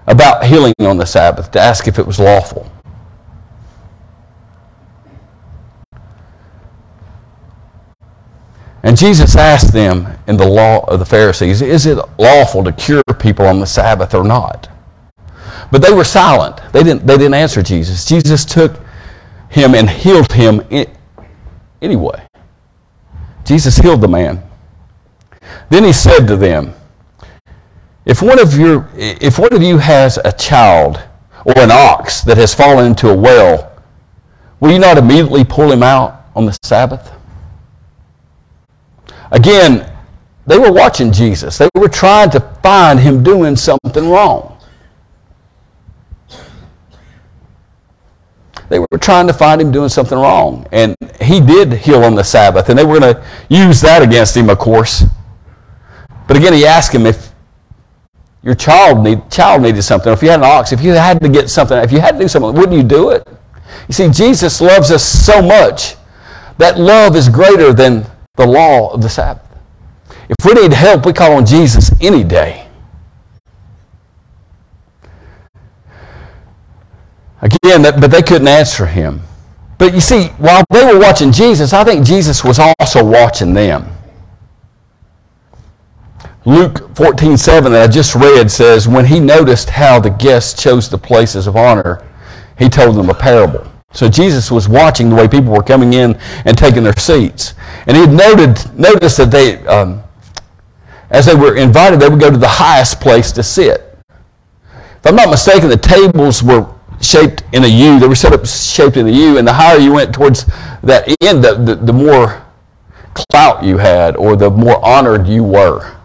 about 0.07 0.43
healing 0.43 0.73
on 0.81 0.97
the 0.97 1.05
Sabbath 1.05 1.51
to 1.51 1.59
ask 1.59 1.87
if 1.87 1.97
it 1.97 2.05
was 2.05 2.19
lawful. 2.19 2.69
And 8.83 8.97
Jesus 8.97 9.37
asked 9.37 9.71
them 9.71 10.19
in 10.27 10.35
the 10.35 10.47
law 10.47 10.83
of 10.89 10.99
the 10.99 11.05
Pharisees, 11.05 11.61
is 11.61 11.85
it 11.85 11.97
lawful 12.17 12.61
to 12.65 12.73
cure 12.73 13.01
people 13.17 13.45
on 13.45 13.61
the 13.61 13.65
Sabbath 13.65 14.13
or 14.13 14.25
not? 14.25 14.67
But 15.71 15.81
they 15.81 15.93
were 15.93 16.03
silent. 16.03 16.59
They 16.73 16.83
didn't, 16.83 17.07
they 17.07 17.15
didn't 17.15 17.35
answer 17.35 17.63
Jesus. 17.63 18.03
Jesus 18.03 18.43
took 18.43 18.81
him 19.49 19.75
and 19.75 19.89
healed 19.89 20.33
him 20.33 20.61
anyway. 21.81 22.27
Jesus 23.45 23.77
healed 23.77 24.01
the 24.01 24.07
man 24.09 24.48
then 25.69 25.83
he 25.83 25.93
said 25.93 26.25
to 26.27 26.35
them, 26.35 26.73
if 28.05 28.21
one 28.21 28.39
of 28.39 28.57
your 28.57 28.89
if 28.95 29.37
one 29.37 29.53
of 29.53 29.61
you 29.61 29.77
has 29.77 30.17
a 30.25 30.31
child 30.31 31.01
or 31.45 31.57
an 31.57 31.69
ox 31.71 32.21
that 32.21 32.37
has 32.37 32.55
fallen 32.55 32.87
into 32.87 33.09
a 33.09 33.15
well, 33.15 33.71
will 34.59 34.71
you 34.71 34.79
not 34.79 34.97
immediately 34.97 35.43
pull 35.43 35.71
him 35.71 35.83
out 35.83 36.25
on 36.35 36.45
the 36.45 36.57
Sabbath? 36.63 37.11
Again, 39.31 39.91
they 40.47 40.57
were 40.57 40.71
watching 40.71 41.11
Jesus. 41.11 41.57
They 41.59 41.69
were 41.75 41.87
trying 41.87 42.31
to 42.31 42.39
find 42.63 42.99
him 42.99 43.23
doing 43.23 43.55
something 43.55 44.09
wrong. 44.09 44.57
They 48.69 48.79
were 48.79 48.97
trying 48.99 49.27
to 49.27 49.33
find 49.33 49.61
him 49.61 49.71
doing 49.71 49.89
something 49.89 50.17
wrong. 50.17 50.67
And 50.71 50.95
he 51.21 51.39
did 51.39 51.73
heal 51.73 52.03
on 52.03 52.15
the 52.15 52.23
Sabbath. 52.23 52.69
And 52.69 52.77
they 52.77 52.83
were 52.85 52.99
going 52.99 53.13
to 53.13 53.25
use 53.49 53.81
that 53.81 54.01
against 54.01 54.37
him, 54.37 54.49
of 54.49 54.59
course. 54.59 55.03
But 56.29 56.37
again, 56.37 56.53
he 56.53 56.63
asked 56.63 56.93
him 56.93 57.07
if 57.07 57.31
your 58.43 58.53
child 58.53 59.03
need 59.03 59.31
child 59.31 59.63
needed 59.63 59.81
something, 59.81 60.11
or 60.11 60.13
if 60.13 60.21
you 60.21 60.29
had 60.29 60.41
an 60.41 60.45
ox, 60.45 60.71
if 60.71 60.79
you 60.79 60.91
had 60.91 61.19
to 61.21 61.27
get 61.27 61.49
something, 61.49 61.75
if 61.79 61.91
you 61.91 61.99
had 61.99 62.11
to 62.11 62.19
do 62.19 62.27
something, 62.27 62.53
wouldn't 62.53 62.77
you 62.77 62.83
do 62.83 63.09
it? 63.09 63.27
You 63.87 63.93
see, 63.95 64.09
Jesus 64.09 64.61
loves 64.61 64.91
us 64.91 65.03
so 65.03 65.41
much 65.41 65.95
that 66.59 66.77
love 66.77 67.15
is 67.15 67.29
greater 67.29 67.73
than 67.73 68.05
the 68.35 68.45
law 68.45 68.93
of 68.93 69.01
the 69.01 69.09
Sabbath. 69.09 69.43
If 70.29 70.45
we 70.45 70.53
need 70.53 70.71
help, 70.71 71.03
we 71.03 71.13
call 71.13 71.33
on 71.33 71.47
Jesus 71.47 71.91
any 71.99 72.23
day. 72.23 72.67
Again, 77.41 77.81
but 77.81 78.11
they 78.11 78.21
couldn't 78.21 78.47
answer 78.47 78.85
him. 78.85 79.21
But 79.79 79.95
you 79.95 79.99
see, 79.99 80.27
while 80.37 80.63
they 80.69 80.85
were 80.85 80.99
watching 80.99 81.31
Jesus, 81.31 81.73
I 81.73 81.83
think 81.83 82.05
Jesus 82.05 82.43
was 82.43 82.59
also 82.59 83.03
watching 83.03 83.55
them. 83.55 83.89
Luke 86.49 86.95
14, 86.95 87.37
7 87.37 87.71
that 87.73 87.83
I 87.83 87.91
just 87.91 88.15
read 88.15 88.49
says, 88.49 88.87
when 88.87 89.05
he 89.05 89.19
noticed 89.19 89.69
how 89.69 89.99
the 89.99 90.09
guests 90.09 90.59
chose 90.59 90.89
the 90.89 90.97
places 90.97 91.45
of 91.45 91.55
honor, 91.55 92.03
he 92.57 92.67
told 92.67 92.95
them 92.95 93.11
a 93.11 93.13
parable. 93.13 93.71
So 93.91 94.09
Jesus 94.09 94.49
was 94.49 94.67
watching 94.67 95.09
the 95.09 95.15
way 95.15 95.27
people 95.27 95.53
were 95.53 95.61
coming 95.61 95.93
in 95.93 96.19
and 96.45 96.57
taking 96.57 96.81
their 96.81 96.97
seats. 96.97 97.53
And 97.85 97.95
he 97.95 98.01
had 98.01 98.13
noted, 98.13 98.79
noticed 98.79 99.17
that 99.17 99.29
they, 99.29 99.63
um, 99.67 100.01
as 101.11 101.27
they 101.27 101.35
were 101.35 101.55
invited, 101.55 101.99
they 101.99 102.09
would 102.09 102.19
go 102.19 102.31
to 102.31 102.37
the 102.37 102.47
highest 102.47 102.99
place 102.99 103.31
to 103.33 103.43
sit. 103.43 103.99
If 104.79 105.05
I'm 105.05 105.15
not 105.15 105.29
mistaken, 105.29 105.69
the 105.69 105.77
tables 105.77 106.41
were 106.41 106.67
shaped 106.99 107.43
in 107.53 107.63
a 107.63 107.67
U. 107.67 107.99
They 107.99 108.07
were 108.07 108.15
set 108.15 108.33
up 108.33 108.47
shaped 108.47 108.97
in 108.97 109.07
a 109.07 109.11
U, 109.11 109.37
and 109.37 109.47
the 109.47 109.53
higher 109.53 109.77
you 109.77 109.93
went 109.93 110.15
towards 110.15 110.47
that 110.81 111.15
end, 111.21 111.43
the, 111.43 111.53
the, 111.53 111.75
the 111.75 111.93
more 111.93 112.43
clout 113.13 113.63
you 113.63 113.77
had, 113.77 114.15
or 114.15 114.35
the 114.35 114.49
more 114.49 114.83
honored 114.83 115.27
you 115.27 115.43
were. 115.43 115.98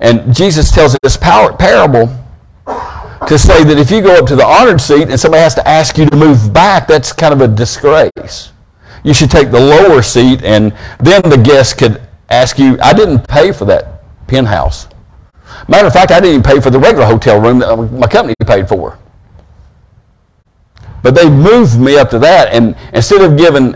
And 0.00 0.34
Jesus 0.34 0.70
tells 0.70 0.96
this 1.02 1.16
parable 1.16 2.06
to 2.66 3.38
say 3.38 3.64
that 3.64 3.76
if 3.78 3.90
you 3.90 4.02
go 4.02 4.16
up 4.16 4.26
to 4.26 4.36
the 4.36 4.44
honored 4.44 4.80
seat 4.80 5.08
and 5.08 5.18
somebody 5.18 5.42
has 5.42 5.54
to 5.54 5.66
ask 5.66 5.96
you 5.98 6.06
to 6.06 6.16
move 6.16 6.52
back, 6.52 6.86
that's 6.86 7.12
kind 7.12 7.32
of 7.32 7.40
a 7.40 7.48
disgrace. 7.48 8.52
You 9.04 9.14
should 9.14 9.30
take 9.30 9.50
the 9.50 9.60
lower 9.60 10.02
seat, 10.02 10.42
and 10.42 10.76
then 10.98 11.22
the 11.22 11.40
guest 11.42 11.78
could 11.78 12.02
ask 12.28 12.58
you, 12.58 12.78
I 12.82 12.92
didn't 12.92 13.26
pay 13.28 13.52
for 13.52 13.64
that 13.66 14.02
penthouse. 14.26 14.88
Matter 15.68 15.86
of 15.86 15.92
fact, 15.92 16.10
I 16.10 16.20
didn't 16.20 16.40
even 16.40 16.42
pay 16.42 16.60
for 16.60 16.70
the 16.70 16.78
regular 16.78 17.06
hotel 17.06 17.40
room 17.40 17.60
that 17.60 17.76
my 17.92 18.06
company 18.06 18.34
paid 18.44 18.68
for. 18.68 18.98
But 21.02 21.14
they 21.14 21.30
moved 21.30 21.78
me 21.78 21.96
up 21.98 22.10
to 22.10 22.18
that, 22.18 22.52
and 22.52 22.76
instead 22.92 23.22
of 23.22 23.36
giving, 23.36 23.74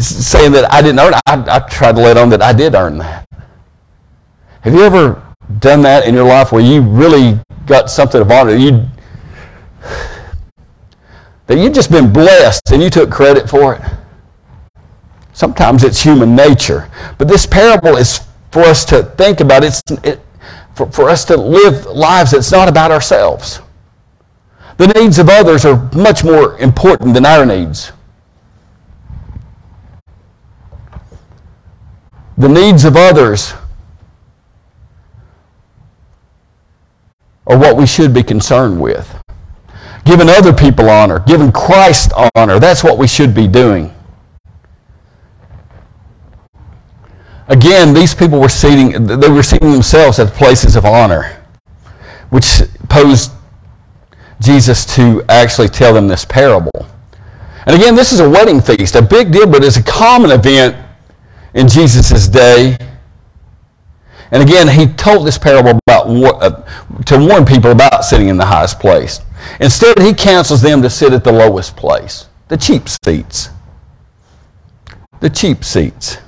saying 0.00 0.52
that 0.52 0.72
I 0.72 0.80
didn't 0.80 0.98
earn 0.98 1.14
I, 1.26 1.44
I 1.56 1.58
tried 1.68 1.96
to 1.96 2.00
let 2.00 2.16
on 2.16 2.30
that 2.30 2.42
I 2.42 2.54
did 2.54 2.74
earn 2.74 2.98
that. 2.98 3.28
Have 4.62 4.72
you 4.72 4.82
ever 4.82 5.22
done 5.58 5.82
that 5.82 6.06
in 6.06 6.14
your 6.14 6.26
life 6.26 6.52
where 6.52 6.62
you 6.62 6.82
really 6.82 7.38
got 7.66 7.90
something 7.90 8.20
of 8.20 8.30
honor? 8.30 8.54
You, 8.54 8.86
that 11.46 11.58
you've 11.58 11.72
just 11.72 11.90
been 11.90 12.12
blessed 12.12 12.70
and 12.72 12.82
you 12.82 12.90
took 12.90 13.10
credit 13.10 13.48
for 13.48 13.74
it? 13.74 13.82
Sometimes 15.32 15.84
it's 15.84 16.02
human 16.02 16.36
nature. 16.36 16.90
But 17.18 17.28
this 17.28 17.46
parable 17.46 17.96
is 17.96 18.20
for 18.50 18.60
us 18.62 18.84
to 18.86 19.02
think 19.02 19.40
about. 19.40 19.64
It's 19.64 19.82
it, 20.04 20.20
for, 20.74 20.90
for 20.90 21.08
us 21.08 21.24
to 21.26 21.36
live 21.36 21.86
lives 21.86 22.30
that's 22.30 22.52
not 22.52 22.68
about 22.68 22.90
ourselves. 22.90 23.60
The 24.76 24.86
needs 24.88 25.18
of 25.18 25.28
others 25.28 25.64
are 25.66 25.90
much 25.92 26.24
more 26.24 26.58
important 26.58 27.12
than 27.12 27.26
our 27.26 27.44
needs. 27.44 27.92
The 32.38 32.48
needs 32.48 32.86
of 32.86 32.96
others 32.96 33.52
are 37.50 37.58
what 37.58 37.76
we 37.76 37.84
should 37.84 38.14
be 38.14 38.22
concerned 38.22 38.80
with. 38.80 39.12
Giving 40.04 40.28
other 40.28 40.52
people 40.52 40.88
honor, 40.88 41.18
giving 41.26 41.50
Christ 41.50 42.12
honor, 42.36 42.60
that's 42.60 42.84
what 42.84 42.96
we 42.96 43.08
should 43.08 43.34
be 43.34 43.48
doing. 43.48 43.92
Again, 47.48 47.92
these 47.92 48.14
people 48.14 48.40
were 48.40 48.48
seating, 48.48 49.04
they 49.04 49.28
were 49.28 49.42
seating 49.42 49.72
themselves 49.72 50.20
at 50.20 50.28
places 50.28 50.76
of 50.76 50.84
honor, 50.84 51.44
which 52.30 52.62
posed 52.88 53.32
Jesus 54.40 54.86
to 54.94 55.24
actually 55.28 55.68
tell 55.68 55.92
them 55.92 56.06
this 56.06 56.24
parable. 56.24 56.86
And 57.66 57.74
again, 57.74 57.96
this 57.96 58.12
is 58.12 58.20
a 58.20 58.30
wedding 58.30 58.60
feast, 58.60 58.94
a 58.94 59.02
big 59.02 59.32
deal, 59.32 59.48
but 59.48 59.64
it's 59.64 59.76
a 59.76 59.82
common 59.82 60.30
event 60.30 60.76
in 61.54 61.66
Jesus' 61.66 62.28
day. 62.28 62.76
And 64.32 64.42
again, 64.42 64.68
he 64.68 64.86
told 64.86 65.26
this 65.26 65.38
parable 65.38 65.78
about 65.86 66.06
uh, 66.06 67.02
to 67.04 67.18
warn 67.18 67.44
people 67.44 67.72
about 67.72 68.04
sitting 68.04 68.28
in 68.28 68.36
the 68.36 68.44
highest 68.44 68.78
place. 68.78 69.20
Instead, 69.60 70.00
he 70.00 70.14
counsels 70.14 70.62
them 70.62 70.82
to 70.82 70.90
sit 70.90 71.12
at 71.12 71.24
the 71.24 71.32
lowest 71.32 71.76
place, 71.76 72.28
the 72.48 72.56
cheap 72.56 72.88
seats. 73.04 73.50
The 75.20 75.30
cheap 75.30 75.64
seats. 75.64 76.18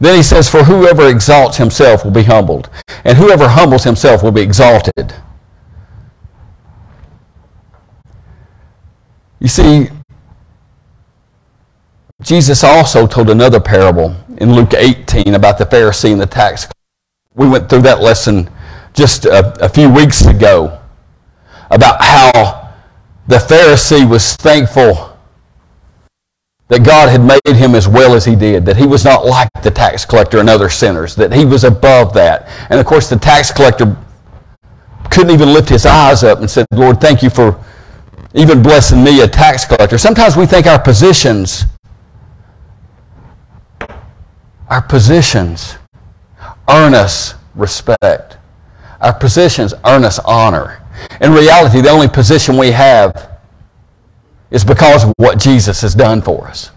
Then 0.00 0.16
he 0.16 0.22
says, 0.22 0.50
For 0.50 0.64
whoever 0.64 1.08
exalts 1.08 1.56
himself 1.56 2.04
will 2.04 2.10
be 2.10 2.24
humbled, 2.24 2.68
and 3.04 3.16
whoever 3.16 3.48
humbles 3.48 3.84
himself 3.84 4.22
will 4.22 4.32
be 4.32 4.42
exalted. 4.42 5.14
You 9.40 9.48
see, 9.48 9.88
Jesus 12.22 12.64
also 12.64 13.06
told 13.06 13.30
another 13.30 13.60
parable 13.60 14.16
in 14.38 14.52
Luke 14.52 14.74
18 14.74 15.34
about 15.34 15.58
the 15.58 15.64
Pharisee 15.64 16.12
and 16.12 16.20
the 16.20 16.26
tax. 16.26 16.66
We 17.38 17.48
went 17.48 17.70
through 17.70 17.82
that 17.82 18.00
lesson 18.00 18.50
just 18.92 19.24
a, 19.24 19.64
a 19.64 19.68
few 19.68 19.88
weeks 19.88 20.26
ago 20.26 20.80
about 21.70 22.02
how 22.02 22.74
the 23.28 23.36
Pharisee 23.36 24.08
was 24.08 24.34
thankful 24.34 25.16
that 26.66 26.84
God 26.84 27.08
had 27.08 27.22
made 27.22 27.56
him 27.56 27.76
as 27.76 27.86
well 27.86 28.14
as 28.14 28.24
he 28.24 28.34
did, 28.34 28.66
that 28.66 28.76
he 28.76 28.86
was 28.86 29.04
not 29.04 29.24
like 29.24 29.48
the 29.62 29.70
tax 29.70 30.04
collector 30.04 30.40
and 30.40 30.50
other 30.50 30.68
sinners, 30.68 31.14
that 31.14 31.32
he 31.32 31.44
was 31.44 31.62
above 31.62 32.12
that. 32.14 32.48
And 32.70 32.80
of 32.80 32.86
course, 32.86 33.08
the 33.08 33.16
tax 33.16 33.52
collector 33.52 33.96
couldn't 35.10 35.32
even 35.32 35.52
lift 35.52 35.68
his 35.68 35.86
eyes 35.86 36.24
up 36.24 36.40
and 36.40 36.50
said, 36.50 36.66
Lord, 36.72 37.00
thank 37.00 37.22
you 37.22 37.30
for 37.30 37.64
even 38.34 38.64
blessing 38.64 39.02
me, 39.02 39.22
a 39.22 39.28
tax 39.28 39.64
collector. 39.64 39.96
Sometimes 39.96 40.36
we 40.36 40.44
think 40.44 40.66
our 40.66 40.82
positions, 40.82 41.64
our 44.68 44.82
positions 44.82 45.77
earn 46.68 46.94
us 46.94 47.34
respect. 47.54 48.38
Our 49.00 49.12
positions 49.12 49.74
earn 49.84 50.04
us 50.04 50.18
honor. 50.20 50.82
In 51.20 51.32
reality, 51.32 51.80
the 51.80 51.90
only 51.90 52.08
position 52.08 52.56
we 52.56 52.70
have 52.72 53.38
is 54.50 54.64
because 54.64 55.04
of 55.04 55.12
what 55.16 55.38
Jesus 55.38 55.80
has 55.82 55.94
done 55.94 56.22
for 56.22 56.48
us. 56.48 56.70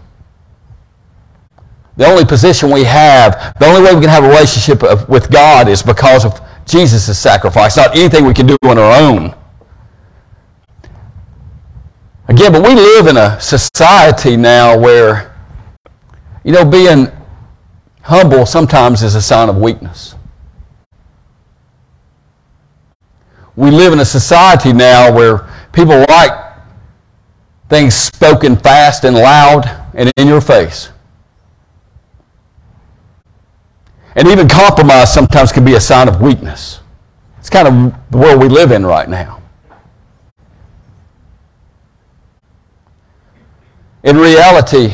The 1.96 2.06
only 2.06 2.24
position 2.24 2.70
we 2.70 2.84
have, 2.84 3.54
the 3.58 3.66
only 3.66 3.82
way 3.82 3.94
we 3.94 4.00
can 4.00 4.10
have 4.10 4.24
a 4.24 4.28
relationship 4.28 5.08
with 5.08 5.30
God 5.30 5.68
is 5.68 5.82
because 5.82 6.24
of 6.24 6.40
Jesus' 6.66 7.18
sacrifice, 7.18 7.76
not 7.76 7.96
anything 7.96 8.24
we 8.24 8.34
can 8.34 8.46
do 8.46 8.56
on 8.64 8.78
our 8.78 9.00
own. 9.02 9.34
Again, 12.28 12.52
but 12.52 12.62
we 12.62 12.74
live 12.74 13.08
in 13.08 13.16
a 13.16 13.38
society 13.40 14.36
now 14.36 14.78
where, 14.78 15.34
you 16.44 16.52
know, 16.52 16.64
being 16.64 17.08
humble 18.02 18.46
sometimes 18.46 19.02
is 19.02 19.14
a 19.14 19.22
sign 19.22 19.48
of 19.48 19.56
weakness. 19.56 20.14
We 23.56 23.70
live 23.70 23.92
in 23.92 24.00
a 24.00 24.04
society 24.04 24.72
now 24.72 25.12
where 25.12 25.48
people 25.72 26.04
like 26.08 26.32
things 27.68 27.94
spoken 27.94 28.56
fast 28.56 29.04
and 29.04 29.16
loud 29.16 29.66
and 29.94 30.10
in 30.16 30.26
your 30.26 30.40
face. 30.40 30.90
And 34.14 34.28
even 34.28 34.48
compromise 34.48 35.12
sometimes 35.12 35.52
can 35.52 35.64
be 35.64 35.74
a 35.74 35.80
sign 35.80 36.08
of 36.08 36.20
weakness. 36.20 36.80
It's 37.38 37.50
kind 37.50 37.66
of 37.68 37.94
the 38.10 38.18
world 38.18 38.42
we 38.42 38.48
live 38.48 38.72
in 38.72 38.84
right 38.84 39.08
now. 39.08 39.40
In 44.04 44.16
reality, 44.16 44.92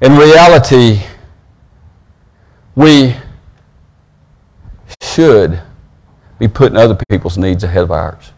in 0.00 0.16
reality, 0.16 1.00
we 2.78 3.12
should 5.02 5.60
be 6.38 6.46
putting 6.46 6.78
other 6.78 6.96
people's 7.10 7.36
needs 7.36 7.64
ahead 7.64 7.82
of 7.82 7.90
ours. 7.90 8.30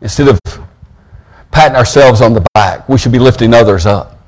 Instead 0.00 0.26
of 0.26 0.40
patting 1.52 1.76
ourselves 1.76 2.20
on 2.20 2.34
the 2.34 2.44
back, 2.52 2.88
we 2.88 2.98
should 2.98 3.12
be 3.12 3.20
lifting 3.20 3.54
others 3.54 3.86
up. 3.86 4.18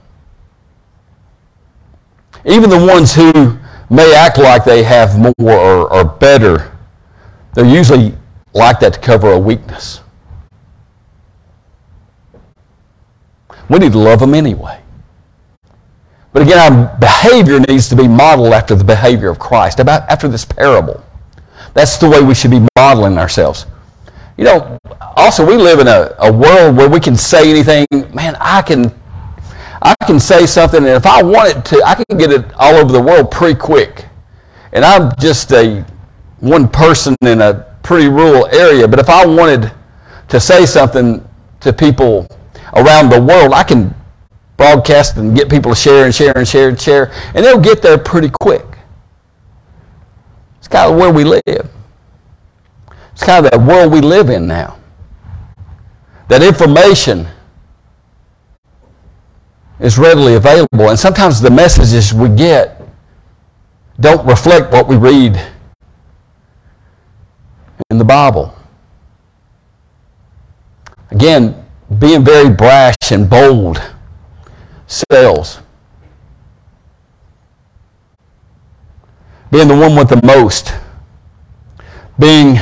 Even 2.44 2.70
the 2.70 2.78
ones 2.78 3.12
who 3.12 3.58
may 3.90 4.14
act 4.14 4.38
like 4.38 4.64
they 4.64 4.84
have 4.84 5.18
more 5.18 5.34
or, 5.40 5.92
or 5.92 6.04
better, 6.04 6.70
they're 7.54 7.66
usually 7.66 8.14
like 8.54 8.78
that 8.78 8.94
to 8.94 9.00
cover 9.00 9.32
a 9.32 9.38
weakness. 9.40 10.02
We 13.68 13.80
need 13.80 13.90
to 13.90 13.98
love 13.98 14.20
them 14.20 14.34
anyway. 14.34 14.77
But 16.38 16.46
again, 16.46 16.72
our 16.72 16.96
behavior 16.98 17.58
needs 17.58 17.88
to 17.88 17.96
be 17.96 18.06
modeled 18.06 18.52
after 18.52 18.76
the 18.76 18.84
behavior 18.84 19.28
of 19.28 19.40
Christ, 19.40 19.80
about 19.80 20.08
after 20.08 20.28
this 20.28 20.44
parable. 20.44 21.02
That's 21.74 21.96
the 21.96 22.08
way 22.08 22.22
we 22.22 22.32
should 22.32 22.52
be 22.52 22.64
modeling 22.76 23.18
ourselves. 23.18 23.66
You 24.36 24.44
know, 24.44 24.78
also 25.16 25.44
we 25.44 25.56
live 25.56 25.80
in 25.80 25.88
a, 25.88 26.14
a 26.20 26.32
world 26.32 26.76
where 26.76 26.88
we 26.88 27.00
can 27.00 27.16
say 27.16 27.50
anything. 27.50 27.88
Man, 28.14 28.36
I 28.38 28.62
can 28.62 28.94
I 29.82 29.96
can 30.06 30.20
say 30.20 30.46
something, 30.46 30.78
and 30.78 30.86
if 30.86 31.06
I 31.06 31.24
want 31.24 31.56
it 31.56 31.64
to, 31.64 31.82
I 31.84 31.96
can 31.96 32.16
get 32.16 32.30
it 32.30 32.44
all 32.54 32.76
over 32.76 32.92
the 32.92 33.02
world 33.02 33.32
pretty 33.32 33.58
quick. 33.58 34.06
And 34.72 34.84
I'm 34.84 35.10
just 35.18 35.50
a 35.50 35.84
one 36.38 36.68
person 36.68 37.16
in 37.22 37.40
a 37.40 37.76
pretty 37.82 38.06
rural 38.06 38.46
area, 38.54 38.86
but 38.86 39.00
if 39.00 39.08
I 39.08 39.26
wanted 39.26 39.72
to 40.28 40.38
say 40.38 40.66
something 40.66 41.28
to 41.62 41.72
people 41.72 42.28
around 42.74 43.08
the 43.08 43.20
world, 43.20 43.52
I 43.52 43.64
can 43.64 43.92
broadcast 44.58 45.16
and 45.16 45.34
get 45.34 45.48
people 45.48 45.72
to 45.72 45.76
share 45.76 46.04
and 46.04 46.14
share 46.14 46.36
and 46.36 46.46
share 46.46 46.68
and 46.68 46.78
share, 46.78 47.10
and 47.34 47.44
they'll 47.44 47.60
get 47.60 47.80
there 47.80 47.96
pretty 47.96 48.28
quick. 48.42 48.66
It's 50.58 50.68
kind 50.68 50.92
of 50.92 50.98
where 50.98 51.12
we 51.12 51.24
live. 51.24 51.70
It's 53.12 53.24
kind 53.24 53.46
of 53.46 53.50
that 53.50 53.60
world 53.60 53.90
we 53.90 54.00
live 54.00 54.28
in 54.28 54.46
now. 54.46 54.78
That 56.28 56.42
information 56.42 57.26
is 59.80 59.96
readily 59.96 60.34
available, 60.34 60.90
and 60.90 60.98
sometimes 60.98 61.40
the 61.40 61.50
messages 61.50 62.12
we 62.12 62.28
get 62.28 62.82
don't 64.00 64.26
reflect 64.26 64.72
what 64.72 64.88
we 64.88 64.96
read 64.96 65.40
in 67.90 67.98
the 67.98 68.04
Bible. 68.04 68.54
Again, 71.10 71.64
being 71.98 72.24
very 72.24 72.50
brash 72.50 72.96
and 73.12 73.30
bold 73.30 73.80
sells. 74.88 75.60
Being 79.50 79.68
the 79.68 79.76
one 79.76 79.94
with 79.94 80.08
the 80.08 80.20
most. 80.26 80.74
Being 82.18 82.58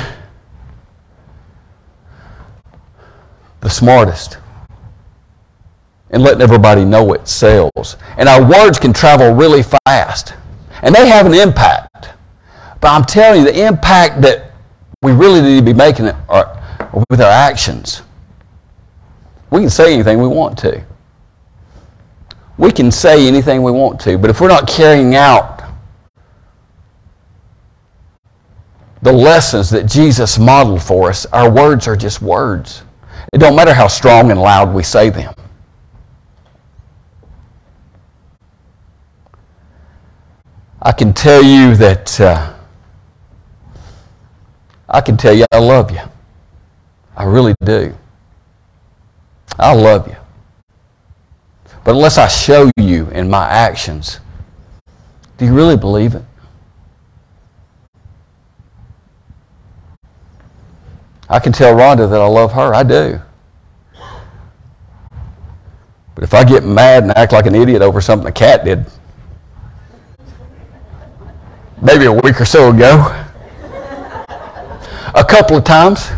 the 3.60 3.70
smartest. 3.70 4.38
And 6.10 6.22
letting 6.22 6.42
everybody 6.42 6.84
know 6.84 7.14
it 7.14 7.26
sells. 7.26 7.96
And 8.16 8.28
our 8.28 8.48
words 8.48 8.78
can 8.78 8.92
travel 8.92 9.32
really 9.32 9.62
fast. 9.86 10.34
And 10.82 10.94
they 10.94 11.08
have 11.08 11.26
an 11.26 11.34
impact. 11.34 12.10
But 12.80 12.88
I'm 12.88 13.04
telling 13.04 13.40
you, 13.40 13.46
the 13.46 13.66
impact 13.66 14.20
that 14.22 14.52
we 15.02 15.12
really 15.12 15.40
need 15.40 15.58
to 15.60 15.64
be 15.64 15.72
making 15.72 16.06
it 16.06 16.14
are 16.28 16.62
with 17.10 17.20
our 17.20 17.30
actions. 17.30 18.02
We 19.50 19.60
can 19.60 19.70
say 19.70 19.94
anything 19.94 20.20
we 20.20 20.28
want 20.28 20.58
to. 20.58 20.84
We 22.58 22.72
can 22.72 22.90
say 22.90 23.26
anything 23.26 23.62
we 23.62 23.70
want 23.70 24.00
to, 24.02 24.16
but 24.16 24.30
if 24.30 24.40
we're 24.40 24.48
not 24.48 24.66
carrying 24.66 25.14
out 25.14 25.62
the 29.02 29.12
lessons 29.12 29.70
that 29.70 29.86
Jesus 29.86 30.38
modeled 30.38 30.82
for 30.82 31.10
us, 31.10 31.26
our 31.26 31.50
words 31.50 31.86
are 31.86 31.96
just 31.96 32.22
words. 32.22 32.82
It 33.32 33.38
don't 33.38 33.54
matter 33.54 33.74
how 33.74 33.88
strong 33.88 34.30
and 34.30 34.40
loud 34.40 34.74
we 34.74 34.82
say 34.82 35.10
them. 35.10 35.34
I 40.80 40.92
can 40.92 41.12
tell 41.12 41.42
you 41.42 41.74
that 41.76 42.20
uh, 42.20 42.54
I 44.88 45.00
can 45.00 45.16
tell 45.16 45.34
you 45.34 45.44
I 45.52 45.58
love 45.58 45.90
you. 45.90 46.00
I 47.16 47.24
really 47.24 47.54
do. 47.64 47.94
I 49.58 49.74
love 49.74 50.06
you. 50.06 50.16
But 51.86 51.94
unless 51.94 52.18
I 52.18 52.26
show 52.26 52.68
you 52.76 53.08
in 53.10 53.30
my 53.30 53.48
actions, 53.48 54.18
do 55.38 55.44
you 55.44 55.54
really 55.54 55.76
believe 55.76 56.16
it? 56.16 56.24
I 61.28 61.38
can 61.38 61.52
tell 61.52 61.76
Rhonda 61.76 62.10
that 62.10 62.20
I 62.20 62.26
love 62.26 62.52
her. 62.54 62.74
I 62.74 62.82
do. 62.82 63.20
But 66.16 66.24
if 66.24 66.34
I 66.34 66.42
get 66.42 66.64
mad 66.64 67.04
and 67.04 67.16
act 67.16 67.30
like 67.30 67.46
an 67.46 67.54
idiot 67.54 67.82
over 67.82 68.00
something 68.00 68.26
a 68.26 68.32
cat 68.32 68.64
did, 68.64 68.84
maybe 71.80 72.06
a 72.06 72.12
week 72.12 72.40
or 72.40 72.44
so 72.46 72.70
ago, 72.74 72.96
a 75.14 75.24
couple 75.24 75.56
of 75.56 75.62
times, 75.62 76.10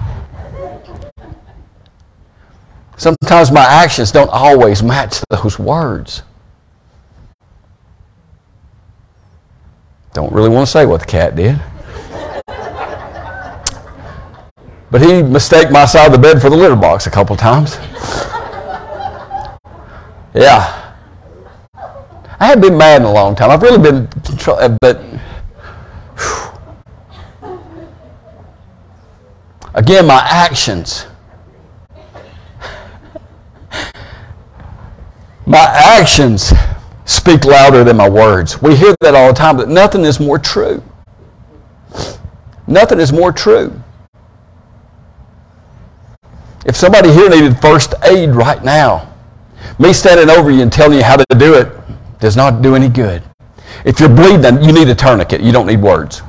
Sometimes 2.99 3.53
my 3.53 3.65
actions 3.65 4.11
don't 4.11 4.29
always 4.31 4.83
match 4.83 5.21
those 5.31 5.57
words. 5.57 6.23
Don't 10.13 10.33
really 10.33 10.49
want 10.49 10.67
to 10.67 10.73
say 10.73 10.85
what 10.85 10.99
the 11.01 11.07
cat 11.07 11.37
did. 11.37 11.61
But 14.91 15.01
he 15.01 15.23
mistaked 15.23 15.71
my 15.71 15.85
side 15.85 16.07
of 16.07 16.13
the 16.13 16.19
bed 16.19 16.43
for 16.43 16.51
the 16.51 16.57
litter 16.57 16.75
box 16.75 17.07
a 17.07 17.11
couple 17.11 17.37
times. 17.37 17.77
Yeah. 20.35 20.95
I 22.41 22.47
haven't 22.47 22.63
been 22.63 22.77
mad 22.77 23.03
in 23.03 23.07
a 23.07 23.13
long 23.13 23.37
time. 23.37 23.51
I've 23.51 23.63
really 23.63 23.79
been, 23.79 24.09
uh, 24.47 24.77
but 24.81 25.01
again, 29.75 30.07
my 30.07 30.27
actions 30.29 31.07
My 35.49 35.65
actions 35.73 36.53
speak 37.07 37.47
louder 37.47 37.83
than 37.83 37.97
my 37.97 38.09
words. 38.09 38.61
We 38.61 38.77
hear 38.77 38.95
that 39.01 39.15
all 39.15 39.29
the 39.29 39.33
time, 39.33 39.57
but 39.57 39.71
nothing 39.71 40.05
is 40.05 40.21
more 40.21 40.39
true. 40.39 40.83
Nothing 42.67 43.01
is 43.01 43.15
more 43.15 43.33
true. 43.33 43.73
If 46.67 46.77
somebody 46.77 47.11
here 47.11 47.31
needed 47.31 47.59
first 47.63 47.95
aid 48.05 48.35
right 48.35 48.63
now, 48.63 49.11
me 49.79 49.95
standing 49.95 50.29
over 50.29 50.51
you 50.51 50.61
and 50.61 50.71
telling 50.71 50.99
you 50.99 51.03
how 51.03 51.17
to 51.17 51.25
do 51.39 51.55
it 51.55 51.73
does 52.21 52.37
not 52.37 52.61
do 52.61 52.75
any 52.75 52.91
good. 52.91 53.23
If 53.87 54.01
you're 54.01 54.11
bleeding, 54.11 54.63
you 54.63 54.75
need 54.75 54.89
a 54.89 54.95
tourniquet. 54.95 55.41
You 55.41 55.51
don't 55.51 55.67
need 55.67 55.81
words. 55.81 56.21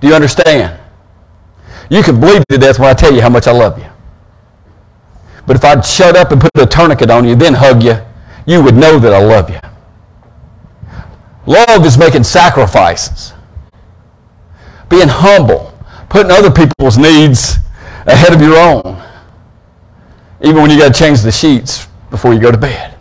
Do 0.00 0.08
you 0.08 0.14
understand? 0.14 0.80
You 1.90 2.02
can 2.02 2.18
bleed 2.20 2.42
to 2.50 2.58
death 2.58 2.80
when 2.80 2.88
I 2.88 2.94
tell 2.94 3.14
you 3.14 3.20
how 3.20 3.28
much 3.28 3.46
I 3.46 3.52
love 3.52 3.78
you. 3.78 3.86
But 5.46 5.56
if 5.56 5.64
I'd 5.64 5.84
shut 5.84 6.16
up 6.16 6.32
and 6.32 6.40
put 6.40 6.50
a 6.56 6.66
tourniquet 6.66 7.10
on 7.10 7.24
you, 7.26 7.36
then 7.36 7.54
hug 7.54 7.82
you, 7.82 7.96
you 8.46 8.62
would 8.62 8.74
know 8.74 8.98
that 8.98 9.12
I 9.12 9.22
love 9.22 9.48
you. 9.48 9.60
Love 11.46 11.86
is 11.86 11.96
making 11.96 12.24
sacrifices, 12.24 13.32
being 14.88 15.08
humble, 15.08 15.72
putting 16.08 16.32
other 16.32 16.50
people's 16.50 16.98
needs 16.98 17.58
ahead 18.06 18.34
of 18.34 18.40
your 18.40 18.56
own, 18.56 19.00
even 20.40 20.56
when 20.56 20.70
you 20.70 20.78
got 20.78 20.92
to 20.92 20.98
change 20.98 21.20
the 21.20 21.30
sheets 21.30 21.86
before 22.10 22.34
you 22.34 22.40
go 22.40 22.50
to 22.50 22.58
bed. 22.58 22.94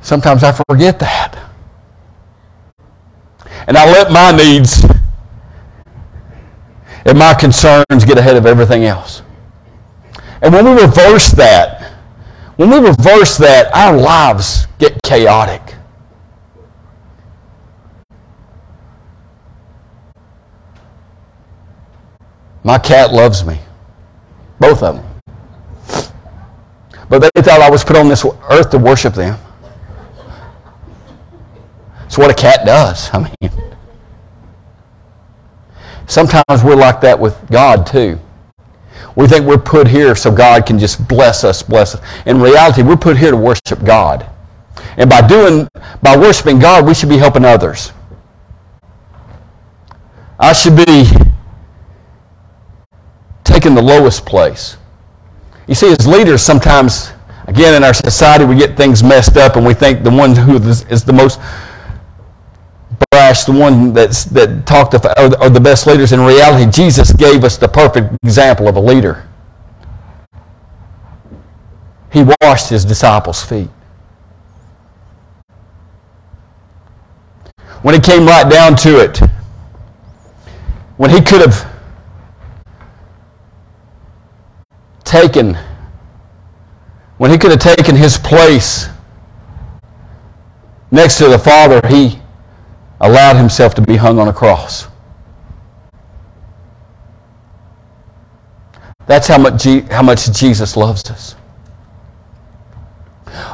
Sometimes 0.00 0.42
I 0.42 0.52
forget 0.68 0.98
that 0.98 1.47
and 3.68 3.76
I 3.76 3.84
let 3.84 4.10
my 4.10 4.32
needs 4.32 4.82
and 7.04 7.18
my 7.18 7.34
concerns 7.34 8.04
get 8.04 8.16
ahead 8.16 8.36
of 8.36 8.46
everything 8.46 8.84
else. 8.84 9.22
And 10.40 10.54
when 10.54 10.64
we 10.64 10.72
reverse 10.72 11.30
that, 11.32 11.92
when 12.56 12.70
we 12.70 12.78
reverse 12.78 13.36
that, 13.36 13.72
our 13.74 13.96
lives 13.96 14.66
get 14.78 14.98
chaotic. 15.02 15.74
My 22.64 22.78
cat 22.78 23.12
loves 23.12 23.44
me. 23.44 23.58
Both 24.58 24.82
of 24.82 24.96
them. 24.96 25.04
But 27.08 27.30
they 27.34 27.42
thought 27.42 27.60
I 27.60 27.70
was 27.70 27.84
put 27.84 27.96
on 27.96 28.08
this 28.08 28.24
earth 28.50 28.70
to 28.70 28.78
worship 28.78 29.14
them. 29.14 29.38
It's 32.08 32.16
what 32.16 32.30
a 32.30 32.34
cat 32.34 32.64
does. 32.64 33.10
I 33.12 33.18
mean, 33.18 33.52
sometimes 36.06 36.64
we're 36.64 36.74
like 36.74 37.02
that 37.02 37.20
with 37.20 37.38
God 37.50 37.86
too. 37.86 38.18
We 39.14 39.26
think 39.26 39.44
we're 39.44 39.58
put 39.58 39.86
here 39.86 40.14
so 40.14 40.30
God 40.32 40.64
can 40.64 40.78
just 40.78 41.06
bless 41.06 41.44
us, 41.44 41.62
bless 41.62 41.96
us. 41.96 42.00
In 42.24 42.40
reality, 42.40 42.82
we're 42.82 42.96
put 42.96 43.18
here 43.18 43.30
to 43.30 43.36
worship 43.36 43.84
God. 43.84 44.26
And 44.96 45.10
by 45.10 45.20
doing, 45.26 45.68
by 46.00 46.16
worshiping 46.16 46.58
God, 46.58 46.86
we 46.86 46.94
should 46.94 47.10
be 47.10 47.18
helping 47.18 47.44
others. 47.44 47.92
I 50.38 50.54
should 50.54 50.76
be 50.76 51.10
taking 53.44 53.74
the 53.74 53.82
lowest 53.82 54.24
place. 54.24 54.78
You 55.66 55.74
see, 55.74 55.92
as 55.92 56.06
leaders, 56.06 56.40
sometimes, 56.40 57.12
again, 57.48 57.74
in 57.74 57.84
our 57.84 57.92
society, 57.92 58.46
we 58.46 58.56
get 58.56 58.78
things 58.78 59.02
messed 59.02 59.36
up 59.36 59.56
and 59.56 59.66
we 59.66 59.74
think 59.74 60.04
the 60.04 60.10
one 60.10 60.34
who 60.34 60.56
is 60.56 61.04
the 61.04 61.12
most 61.12 61.38
the 63.46 63.52
one 63.52 63.92
that's, 63.92 64.24
that 64.24 64.66
talked 64.66 64.94
of, 64.94 65.04
are 65.04 65.50
the 65.50 65.60
best 65.60 65.86
leaders. 65.86 66.12
In 66.12 66.20
reality, 66.20 66.70
Jesus 66.70 67.12
gave 67.12 67.44
us 67.44 67.56
the 67.56 67.68
perfect 67.68 68.16
example 68.24 68.68
of 68.68 68.76
a 68.76 68.80
leader. 68.80 69.28
He 72.12 72.24
washed 72.40 72.70
his 72.70 72.84
disciples' 72.84 73.44
feet. 73.44 73.68
When 77.82 77.94
it 77.94 78.02
came 78.02 78.26
right 78.26 78.50
down 78.50 78.74
to 78.76 78.98
it, 79.00 79.18
when 80.96 81.10
he 81.10 81.20
could 81.20 81.40
have 81.40 81.70
taken, 85.04 85.56
when 87.18 87.30
he 87.30 87.38
could 87.38 87.50
have 87.50 87.60
taken 87.60 87.94
his 87.94 88.18
place 88.18 88.88
next 90.90 91.18
to 91.18 91.28
the 91.28 91.38
Father, 91.38 91.80
he 91.88 92.20
allowed 93.00 93.36
himself 93.36 93.74
to 93.74 93.82
be 93.82 93.96
hung 93.96 94.18
on 94.18 94.28
a 94.28 94.32
cross. 94.32 94.88
That's 99.06 99.26
how 99.26 99.38
much, 99.38 99.64
how 99.90 100.02
much 100.02 100.30
Jesus 100.32 100.76
loves 100.76 101.10
us. 101.10 101.34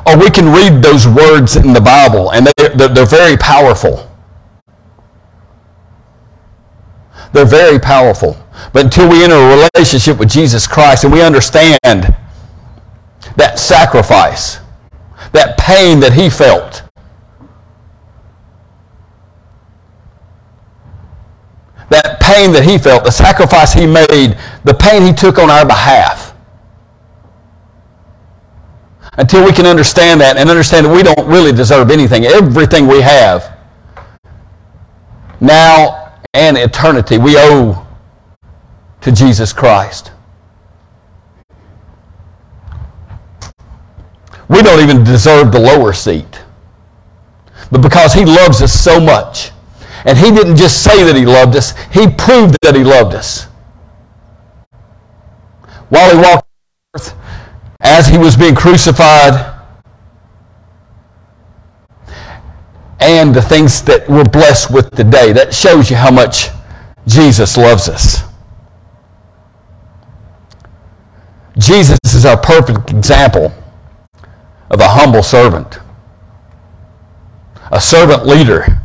Or 0.06 0.18
we 0.18 0.30
can 0.30 0.46
read 0.46 0.82
those 0.82 1.06
words 1.06 1.56
in 1.56 1.72
the 1.72 1.80
Bible, 1.80 2.32
and 2.32 2.48
they're, 2.56 2.88
they're 2.88 3.06
very 3.06 3.36
powerful. 3.36 4.10
They're 7.32 7.44
very 7.44 7.78
powerful. 7.78 8.36
But 8.72 8.84
until 8.84 9.08
we 9.08 9.24
enter 9.24 9.34
a 9.34 9.68
relationship 9.74 10.18
with 10.18 10.30
Jesus 10.30 10.66
Christ 10.66 11.04
and 11.04 11.12
we 11.12 11.22
understand 11.22 12.14
that 13.36 13.58
sacrifice, 13.58 14.58
that 15.32 15.58
pain 15.58 16.00
that 16.00 16.12
he 16.12 16.30
felt, 16.30 16.83
that 21.90 22.20
pain 22.20 22.52
that 22.52 22.64
he 22.64 22.78
felt, 22.78 23.04
the 23.04 23.10
sacrifice 23.10 23.72
he 23.72 23.86
made, 23.86 24.38
the 24.64 24.74
pain 24.74 25.02
he 25.02 25.12
took 25.12 25.38
on 25.38 25.50
our 25.50 25.66
behalf. 25.66 26.34
Until 29.16 29.44
we 29.44 29.52
can 29.52 29.66
understand 29.66 30.20
that 30.20 30.36
and 30.36 30.50
understand 30.50 30.86
that 30.86 30.94
we 30.94 31.02
don't 31.02 31.26
really 31.28 31.52
deserve 31.52 31.90
anything, 31.90 32.24
everything 32.24 32.86
we 32.88 33.00
have, 33.00 33.56
now 35.40 36.14
and 36.32 36.56
eternity, 36.56 37.18
we 37.18 37.36
owe 37.36 37.86
to 39.02 39.12
Jesus 39.12 39.52
Christ. 39.52 40.10
We 44.48 44.62
don't 44.62 44.80
even 44.80 45.04
deserve 45.04 45.52
the 45.52 45.60
lower 45.60 45.92
seat. 45.92 46.42
But 47.70 47.80
because 47.80 48.12
He 48.12 48.24
loves 48.24 48.62
us 48.62 48.72
so 48.72 49.00
much, 49.00 49.52
and 50.04 50.18
He 50.18 50.30
didn't 50.30 50.56
just 50.56 50.82
say 50.82 51.02
that 51.04 51.16
He 51.16 51.26
loved 51.26 51.56
us, 51.56 51.72
He 51.92 52.08
proved 52.08 52.56
that 52.62 52.74
He 52.74 52.84
loved 52.84 53.14
us. 53.14 53.44
While 55.88 56.10
He 56.10 56.16
walked 56.16 56.46
on 56.94 57.00
earth, 57.00 57.14
as 57.80 58.06
He 58.06 58.18
was 58.18 58.36
being 58.36 58.54
crucified, 58.54 59.52
and 63.00 63.34
the 63.34 63.42
things 63.42 63.82
that 63.82 64.08
we're 64.08 64.24
blessed 64.24 64.70
with 64.70 64.90
today, 64.96 65.32
that 65.32 65.52
shows 65.52 65.90
you 65.90 65.96
how 65.96 66.10
much 66.10 66.48
Jesus 67.06 67.56
loves 67.56 67.88
us. 67.88 68.22
Jesus 71.58 71.98
is 72.06 72.24
our 72.24 72.40
perfect 72.40 72.90
example 72.90 73.52
of 74.70 74.80
a 74.80 74.88
humble 74.88 75.22
servant, 75.22 75.78
a 77.70 77.80
servant 77.80 78.26
leader. 78.26 78.80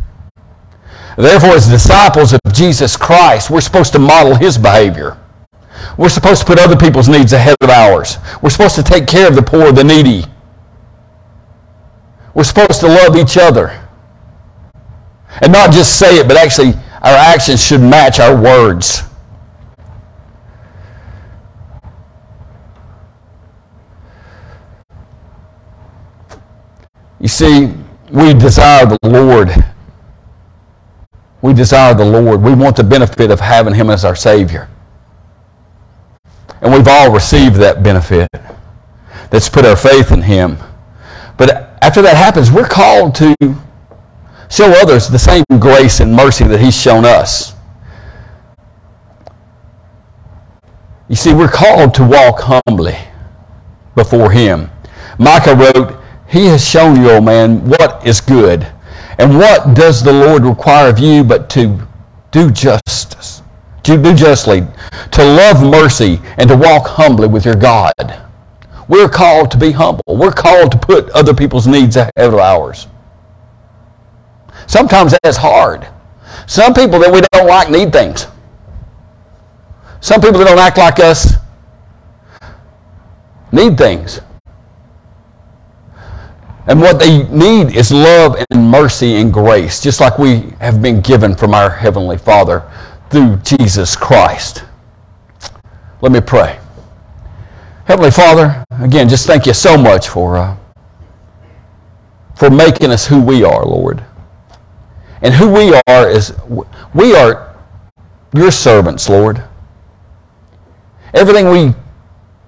Therefore, 1.20 1.50
as 1.50 1.68
disciples 1.68 2.32
of 2.32 2.40
Jesus 2.54 2.96
Christ, 2.96 3.50
we're 3.50 3.60
supposed 3.60 3.92
to 3.92 4.00
model 4.00 4.36
his 4.36 4.58
behavior. 4.58 5.18
We're 5.98 6.08
supposed 6.08 6.40
to 6.40 6.48
put 6.48 6.58
other 6.58 6.78
people's 6.78 7.10
needs 7.10 7.34
ahead 7.34 7.58
of 7.60 7.70
ours. 7.70 8.18
We're 8.42 8.52
supposed 8.52 8.76
to 8.76 8.84
take 8.84 9.06
care 9.06 9.28
of 9.28 9.36
the 9.36 9.42
poor, 9.42 9.74
the 9.74 9.84
needy. 9.84 10.24
We're 12.34 12.46
supposed 12.46 12.80
to 12.80 12.88
love 12.88 13.18
each 13.18 13.38
other. 13.38 13.86
And 15.42 15.52
not 15.52 15.74
just 15.74 16.00
say 16.00 16.20
it, 16.20 16.28
but 16.30 16.38
actually 16.38 16.72
our 17.02 17.18
actions 17.18 17.62
should 17.62 17.82
match 17.82 18.22
our 18.22 18.42
words. 18.42 19.04
You 27.20 27.28
see, 27.28 27.74
we 28.10 28.34
desire 28.34 28.86
the 28.86 28.98
Lord. 29.04 29.50
We 31.42 31.54
desire 31.54 31.94
the 31.94 32.06
Lord. 32.06 32.42
We 32.42 32.54
want 32.54 32.76
the 32.76 32.84
benefit 32.84 33.32
of 33.32 33.40
having 33.40 33.74
Him 33.74 33.90
as 33.90 34.04
our 34.04 34.16
Savior. 34.16 34.70
And 36.62 36.74
we've 36.74 36.88
all 36.88 37.12
received 37.12 37.56
that 37.58 37.84
benefit 37.84 38.28
that's 39.30 39.48
put 39.48 39.66
our 39.66 39.76
faith 39.76 40.12
in 40.12 40.22
Him. 40.22 40.58
But 41.38 41.78
after 41.82 42.02
that 42.02 42.18
happens, 42.18 42.52
we're 42.52 42.68
called 42.68 43.16
to 43.16 43.36
show 44.50 44.72
others 44.82 45.08
the 45.08 45.20
same 45.20 45.44
grace 45.60 46.00
and 46.02 46.14
mercy 46.14 46.46
that 46.46 46.60
He's 46.60 46.80
shown 46.80 47.06
us. 47.06 47.54
You 51.08 51.16
see, 51.16 51.34
we're 51.34 51.48
called 51.48 51.94
to 51.96 52.04
walk 52.04 52.42
humbly 52.42 52.98
before 53.96 54.32
Him. 54.32 54.70
Micah 55.18 55.56
wrote, 55.56 56.00
he 56.30 56.46
has 56.46 56.66
shown 56.66 56.96
you, 56.96 57.10
O 57.10 57.22
man, 57.22 57.68
what 57.68 58.06
is 58.06 58.22
good. 58.22 58.68
And 59.20 59.38
what 59.38 59.76
does 59.76 60.02
the 60.02 60.14
Lord 60.14 60.46
require 60.46 60.90
of 60.90 60.98
you 60.98 61.26
but 61.26 61.50
to 61.52 61.78
do 62.32 62.50
justice, 62.50 63.44
to 63.84 64.02
do 64.02 64.16
justly, 64.16 64.62
to 65.12 65.24
love 65.24 65.62
mercy, 65.62 66.22
and 66.38 66.48
to 66.48 66.56
walk 66.56 66.88
humbly 66.88 67.28
with 67.28 67.44
your 67.44 67.56
God? 67.56 67.94
We're 68.88 69.10
called 69.10 69.52
to 69.52 69.58
be 69.58 69.72
humble. 69.72 70.04
We're 70.08 70.32
called 70.32 70.72
to 70.72 70.78
put 70.78 71.10
other 71.10 71.34
people's 71.34 71.68
needs 71.68 71.98
ahead 71.98 72.14
of 72.16 72.36
ours. 72.36 72.88
Sometimes 74.68 75.14
that's 75.22 75.38
hard. 75.38 75.88
Some 76.48 76.74
people 76.74 76.98
that 77.00 77.12
we 77.12 77.22
don't 77.34 77.48
like 77.48 77.70
need 77.70 77.92
things. 77.92 78.26
Some 80.00 80.22
people 80.22 80.40
that 80.40 80.46
don't 80.46 80.60
act 80.60 80.78
like 80.78 81.00
us 81.00 81.34
need 83.52 83.78
things. 83.78 84.22
And 86.70 86.80
what 86.80 87.00
they 87.00 87.24
need 87.30 87.76
is 87.76 87.92
love 87.92 88.36
and 88.52 88.70
mercy 88.70 89.16
and 89.16 89.34
grace, 89.34 89.82
just 89.82 90.00
like 90.00 90.20
we 90.20 90.54
have 90.60 90.84
been 90.84 91.02
given 91.02 91.36
from 91.36 91.56
our 91.56 91.72
Heavenly 91.72 92.20
Father 92.20 92.64
through 93.10 93.38
Jesus 93.38 93.96
Christ. 93.96 94.66
Let 96.02 96.12
me 96.12 96.22
pray. 96.22 96.60
Heavenly 97.86 98.12
Father, 98.12 98.64
again, 98.70 99.10
just 99.10 99.26
thank 99.26 99.48
you 99.48 99.54
so 99.56 99.80
much 99.80 100.10
for, 100.10 100.38
uh, 100.38 100.56
for 102.36 102.52
making 102.52 102.92
us 102.92 103.08
who 103.08 103.20
we 103.20 103.44
are, 103.44 103.66
Lord. 103.66 104.06
And 105.24 105.34
who 105.34 105.52
we 105.52 105.74
are 105.88 106.08
is, 106.08 106.36
we 106.94 107.16
are 107.16 107.56
your 108.32 108.52
servants, 108.52 109.10
Lord. 109.10 109.44
Everything 111.16 111.50
we 111.50 111.74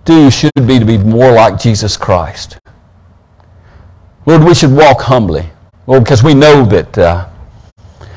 do 0.05 0.29
should 0.29 0.51
be 0.67 0.77
to 0.77 0.86
be 0.86 0.99
more 0.99 1.31
like 1.31 1.60
Jesus 1.60 1.97
Christ. 1.97 2.61
Lord, 4.25 4.43
we 4.43 4.53
should 4.53 4.71
walk 4.71 5.01
humbly, 5.01 5.49
Lord, 5.88 6.03
because 6.03 6.23
we 6.23 6.34
know 6.34 6.63
that, 6.65 6.97
uh, 6.97 7.27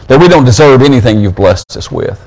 that 0.06 0.20
we 0.20 0.28
don't 0.28 0.44
deserve 0.44 0.82
anything 0.82 1.20
you've 1.20 1.34
blessed 1.34 1.76
us 1.76 1.90
with. 1.90 2.20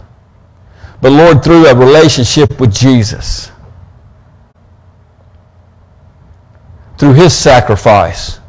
But 1.02 1.12
Lord, 1.12 1.44
through 1.44 1.68
a 1.68 1.76
relationship 1.76 2.60
with 2.60 2.74
Jesus, 2.74 3.52
through 6.98 7.14
his 7.14 7.38
sacrifice, 7.38 8.40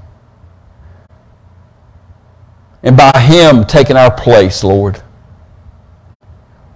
and 2.82 2.96
by 2.96 3.12
him 3.20 3.64
taking 3.64 3.96
our 3.96 4.10
place, 4.10 4.64
Lord, 4.64 5.02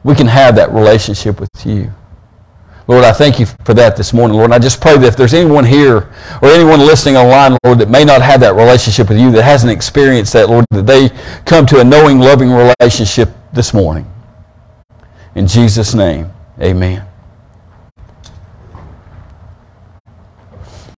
we 0.04 0.14
can 0.14 0.26
have 0.26 0.56
that 0.56 0.72
relationship 0.72 1.40
with 1.40 1.48
you. 1.64 1.92
Lord, 2.92 3.04
I 3.04 3.12
thank 3.12 3.40
you 3.40 3.46
for 3.46 3.72
that 3.72 3.96
this 3.96 4.12
morning, 4.12 4.36
Lord. 4.36 4.48
And 4.48 4.54
I 4.54 4.58
just 4.58 4.78
pray 4.78 4.98
that 4.98 5.06
if 5.06 5.16
there's 5.16 5.32
anyone 5.32 5.64
here 5.64 6.12
or 6.42 6.48
anyone 6.50 6.78
listening 6.78 7.16
online, 7.16 7.56
Lord, 7.64 7.78
that 7.78 7.88
may 7.88 8.04
not 8.04 8.20
have 8.20 8.40
that 8.40 8.54
relationship 8.54 9.08
with 9.08 9.18
you, 9.18 9.32
that 9.32 9.44
hasn't 9.44 9.72
experienced 9.72 10.34
that, 10.34 10.50
Lord, 10.50 10.66
that 10.72 10.84
they 10.84 11.08
come 11.46 11.64
to 11.66 11.80
a 11.80 11.84
knowing, 11.84 12.18
loving 12.18 12.50
relationship 12.50 13.30
this 13.54 13.72
morning. 13.72 14.04
In 15.34 15.46
Jesus' 15.46 15.94
name, 15.94 16.30
amen. 16.60 17.06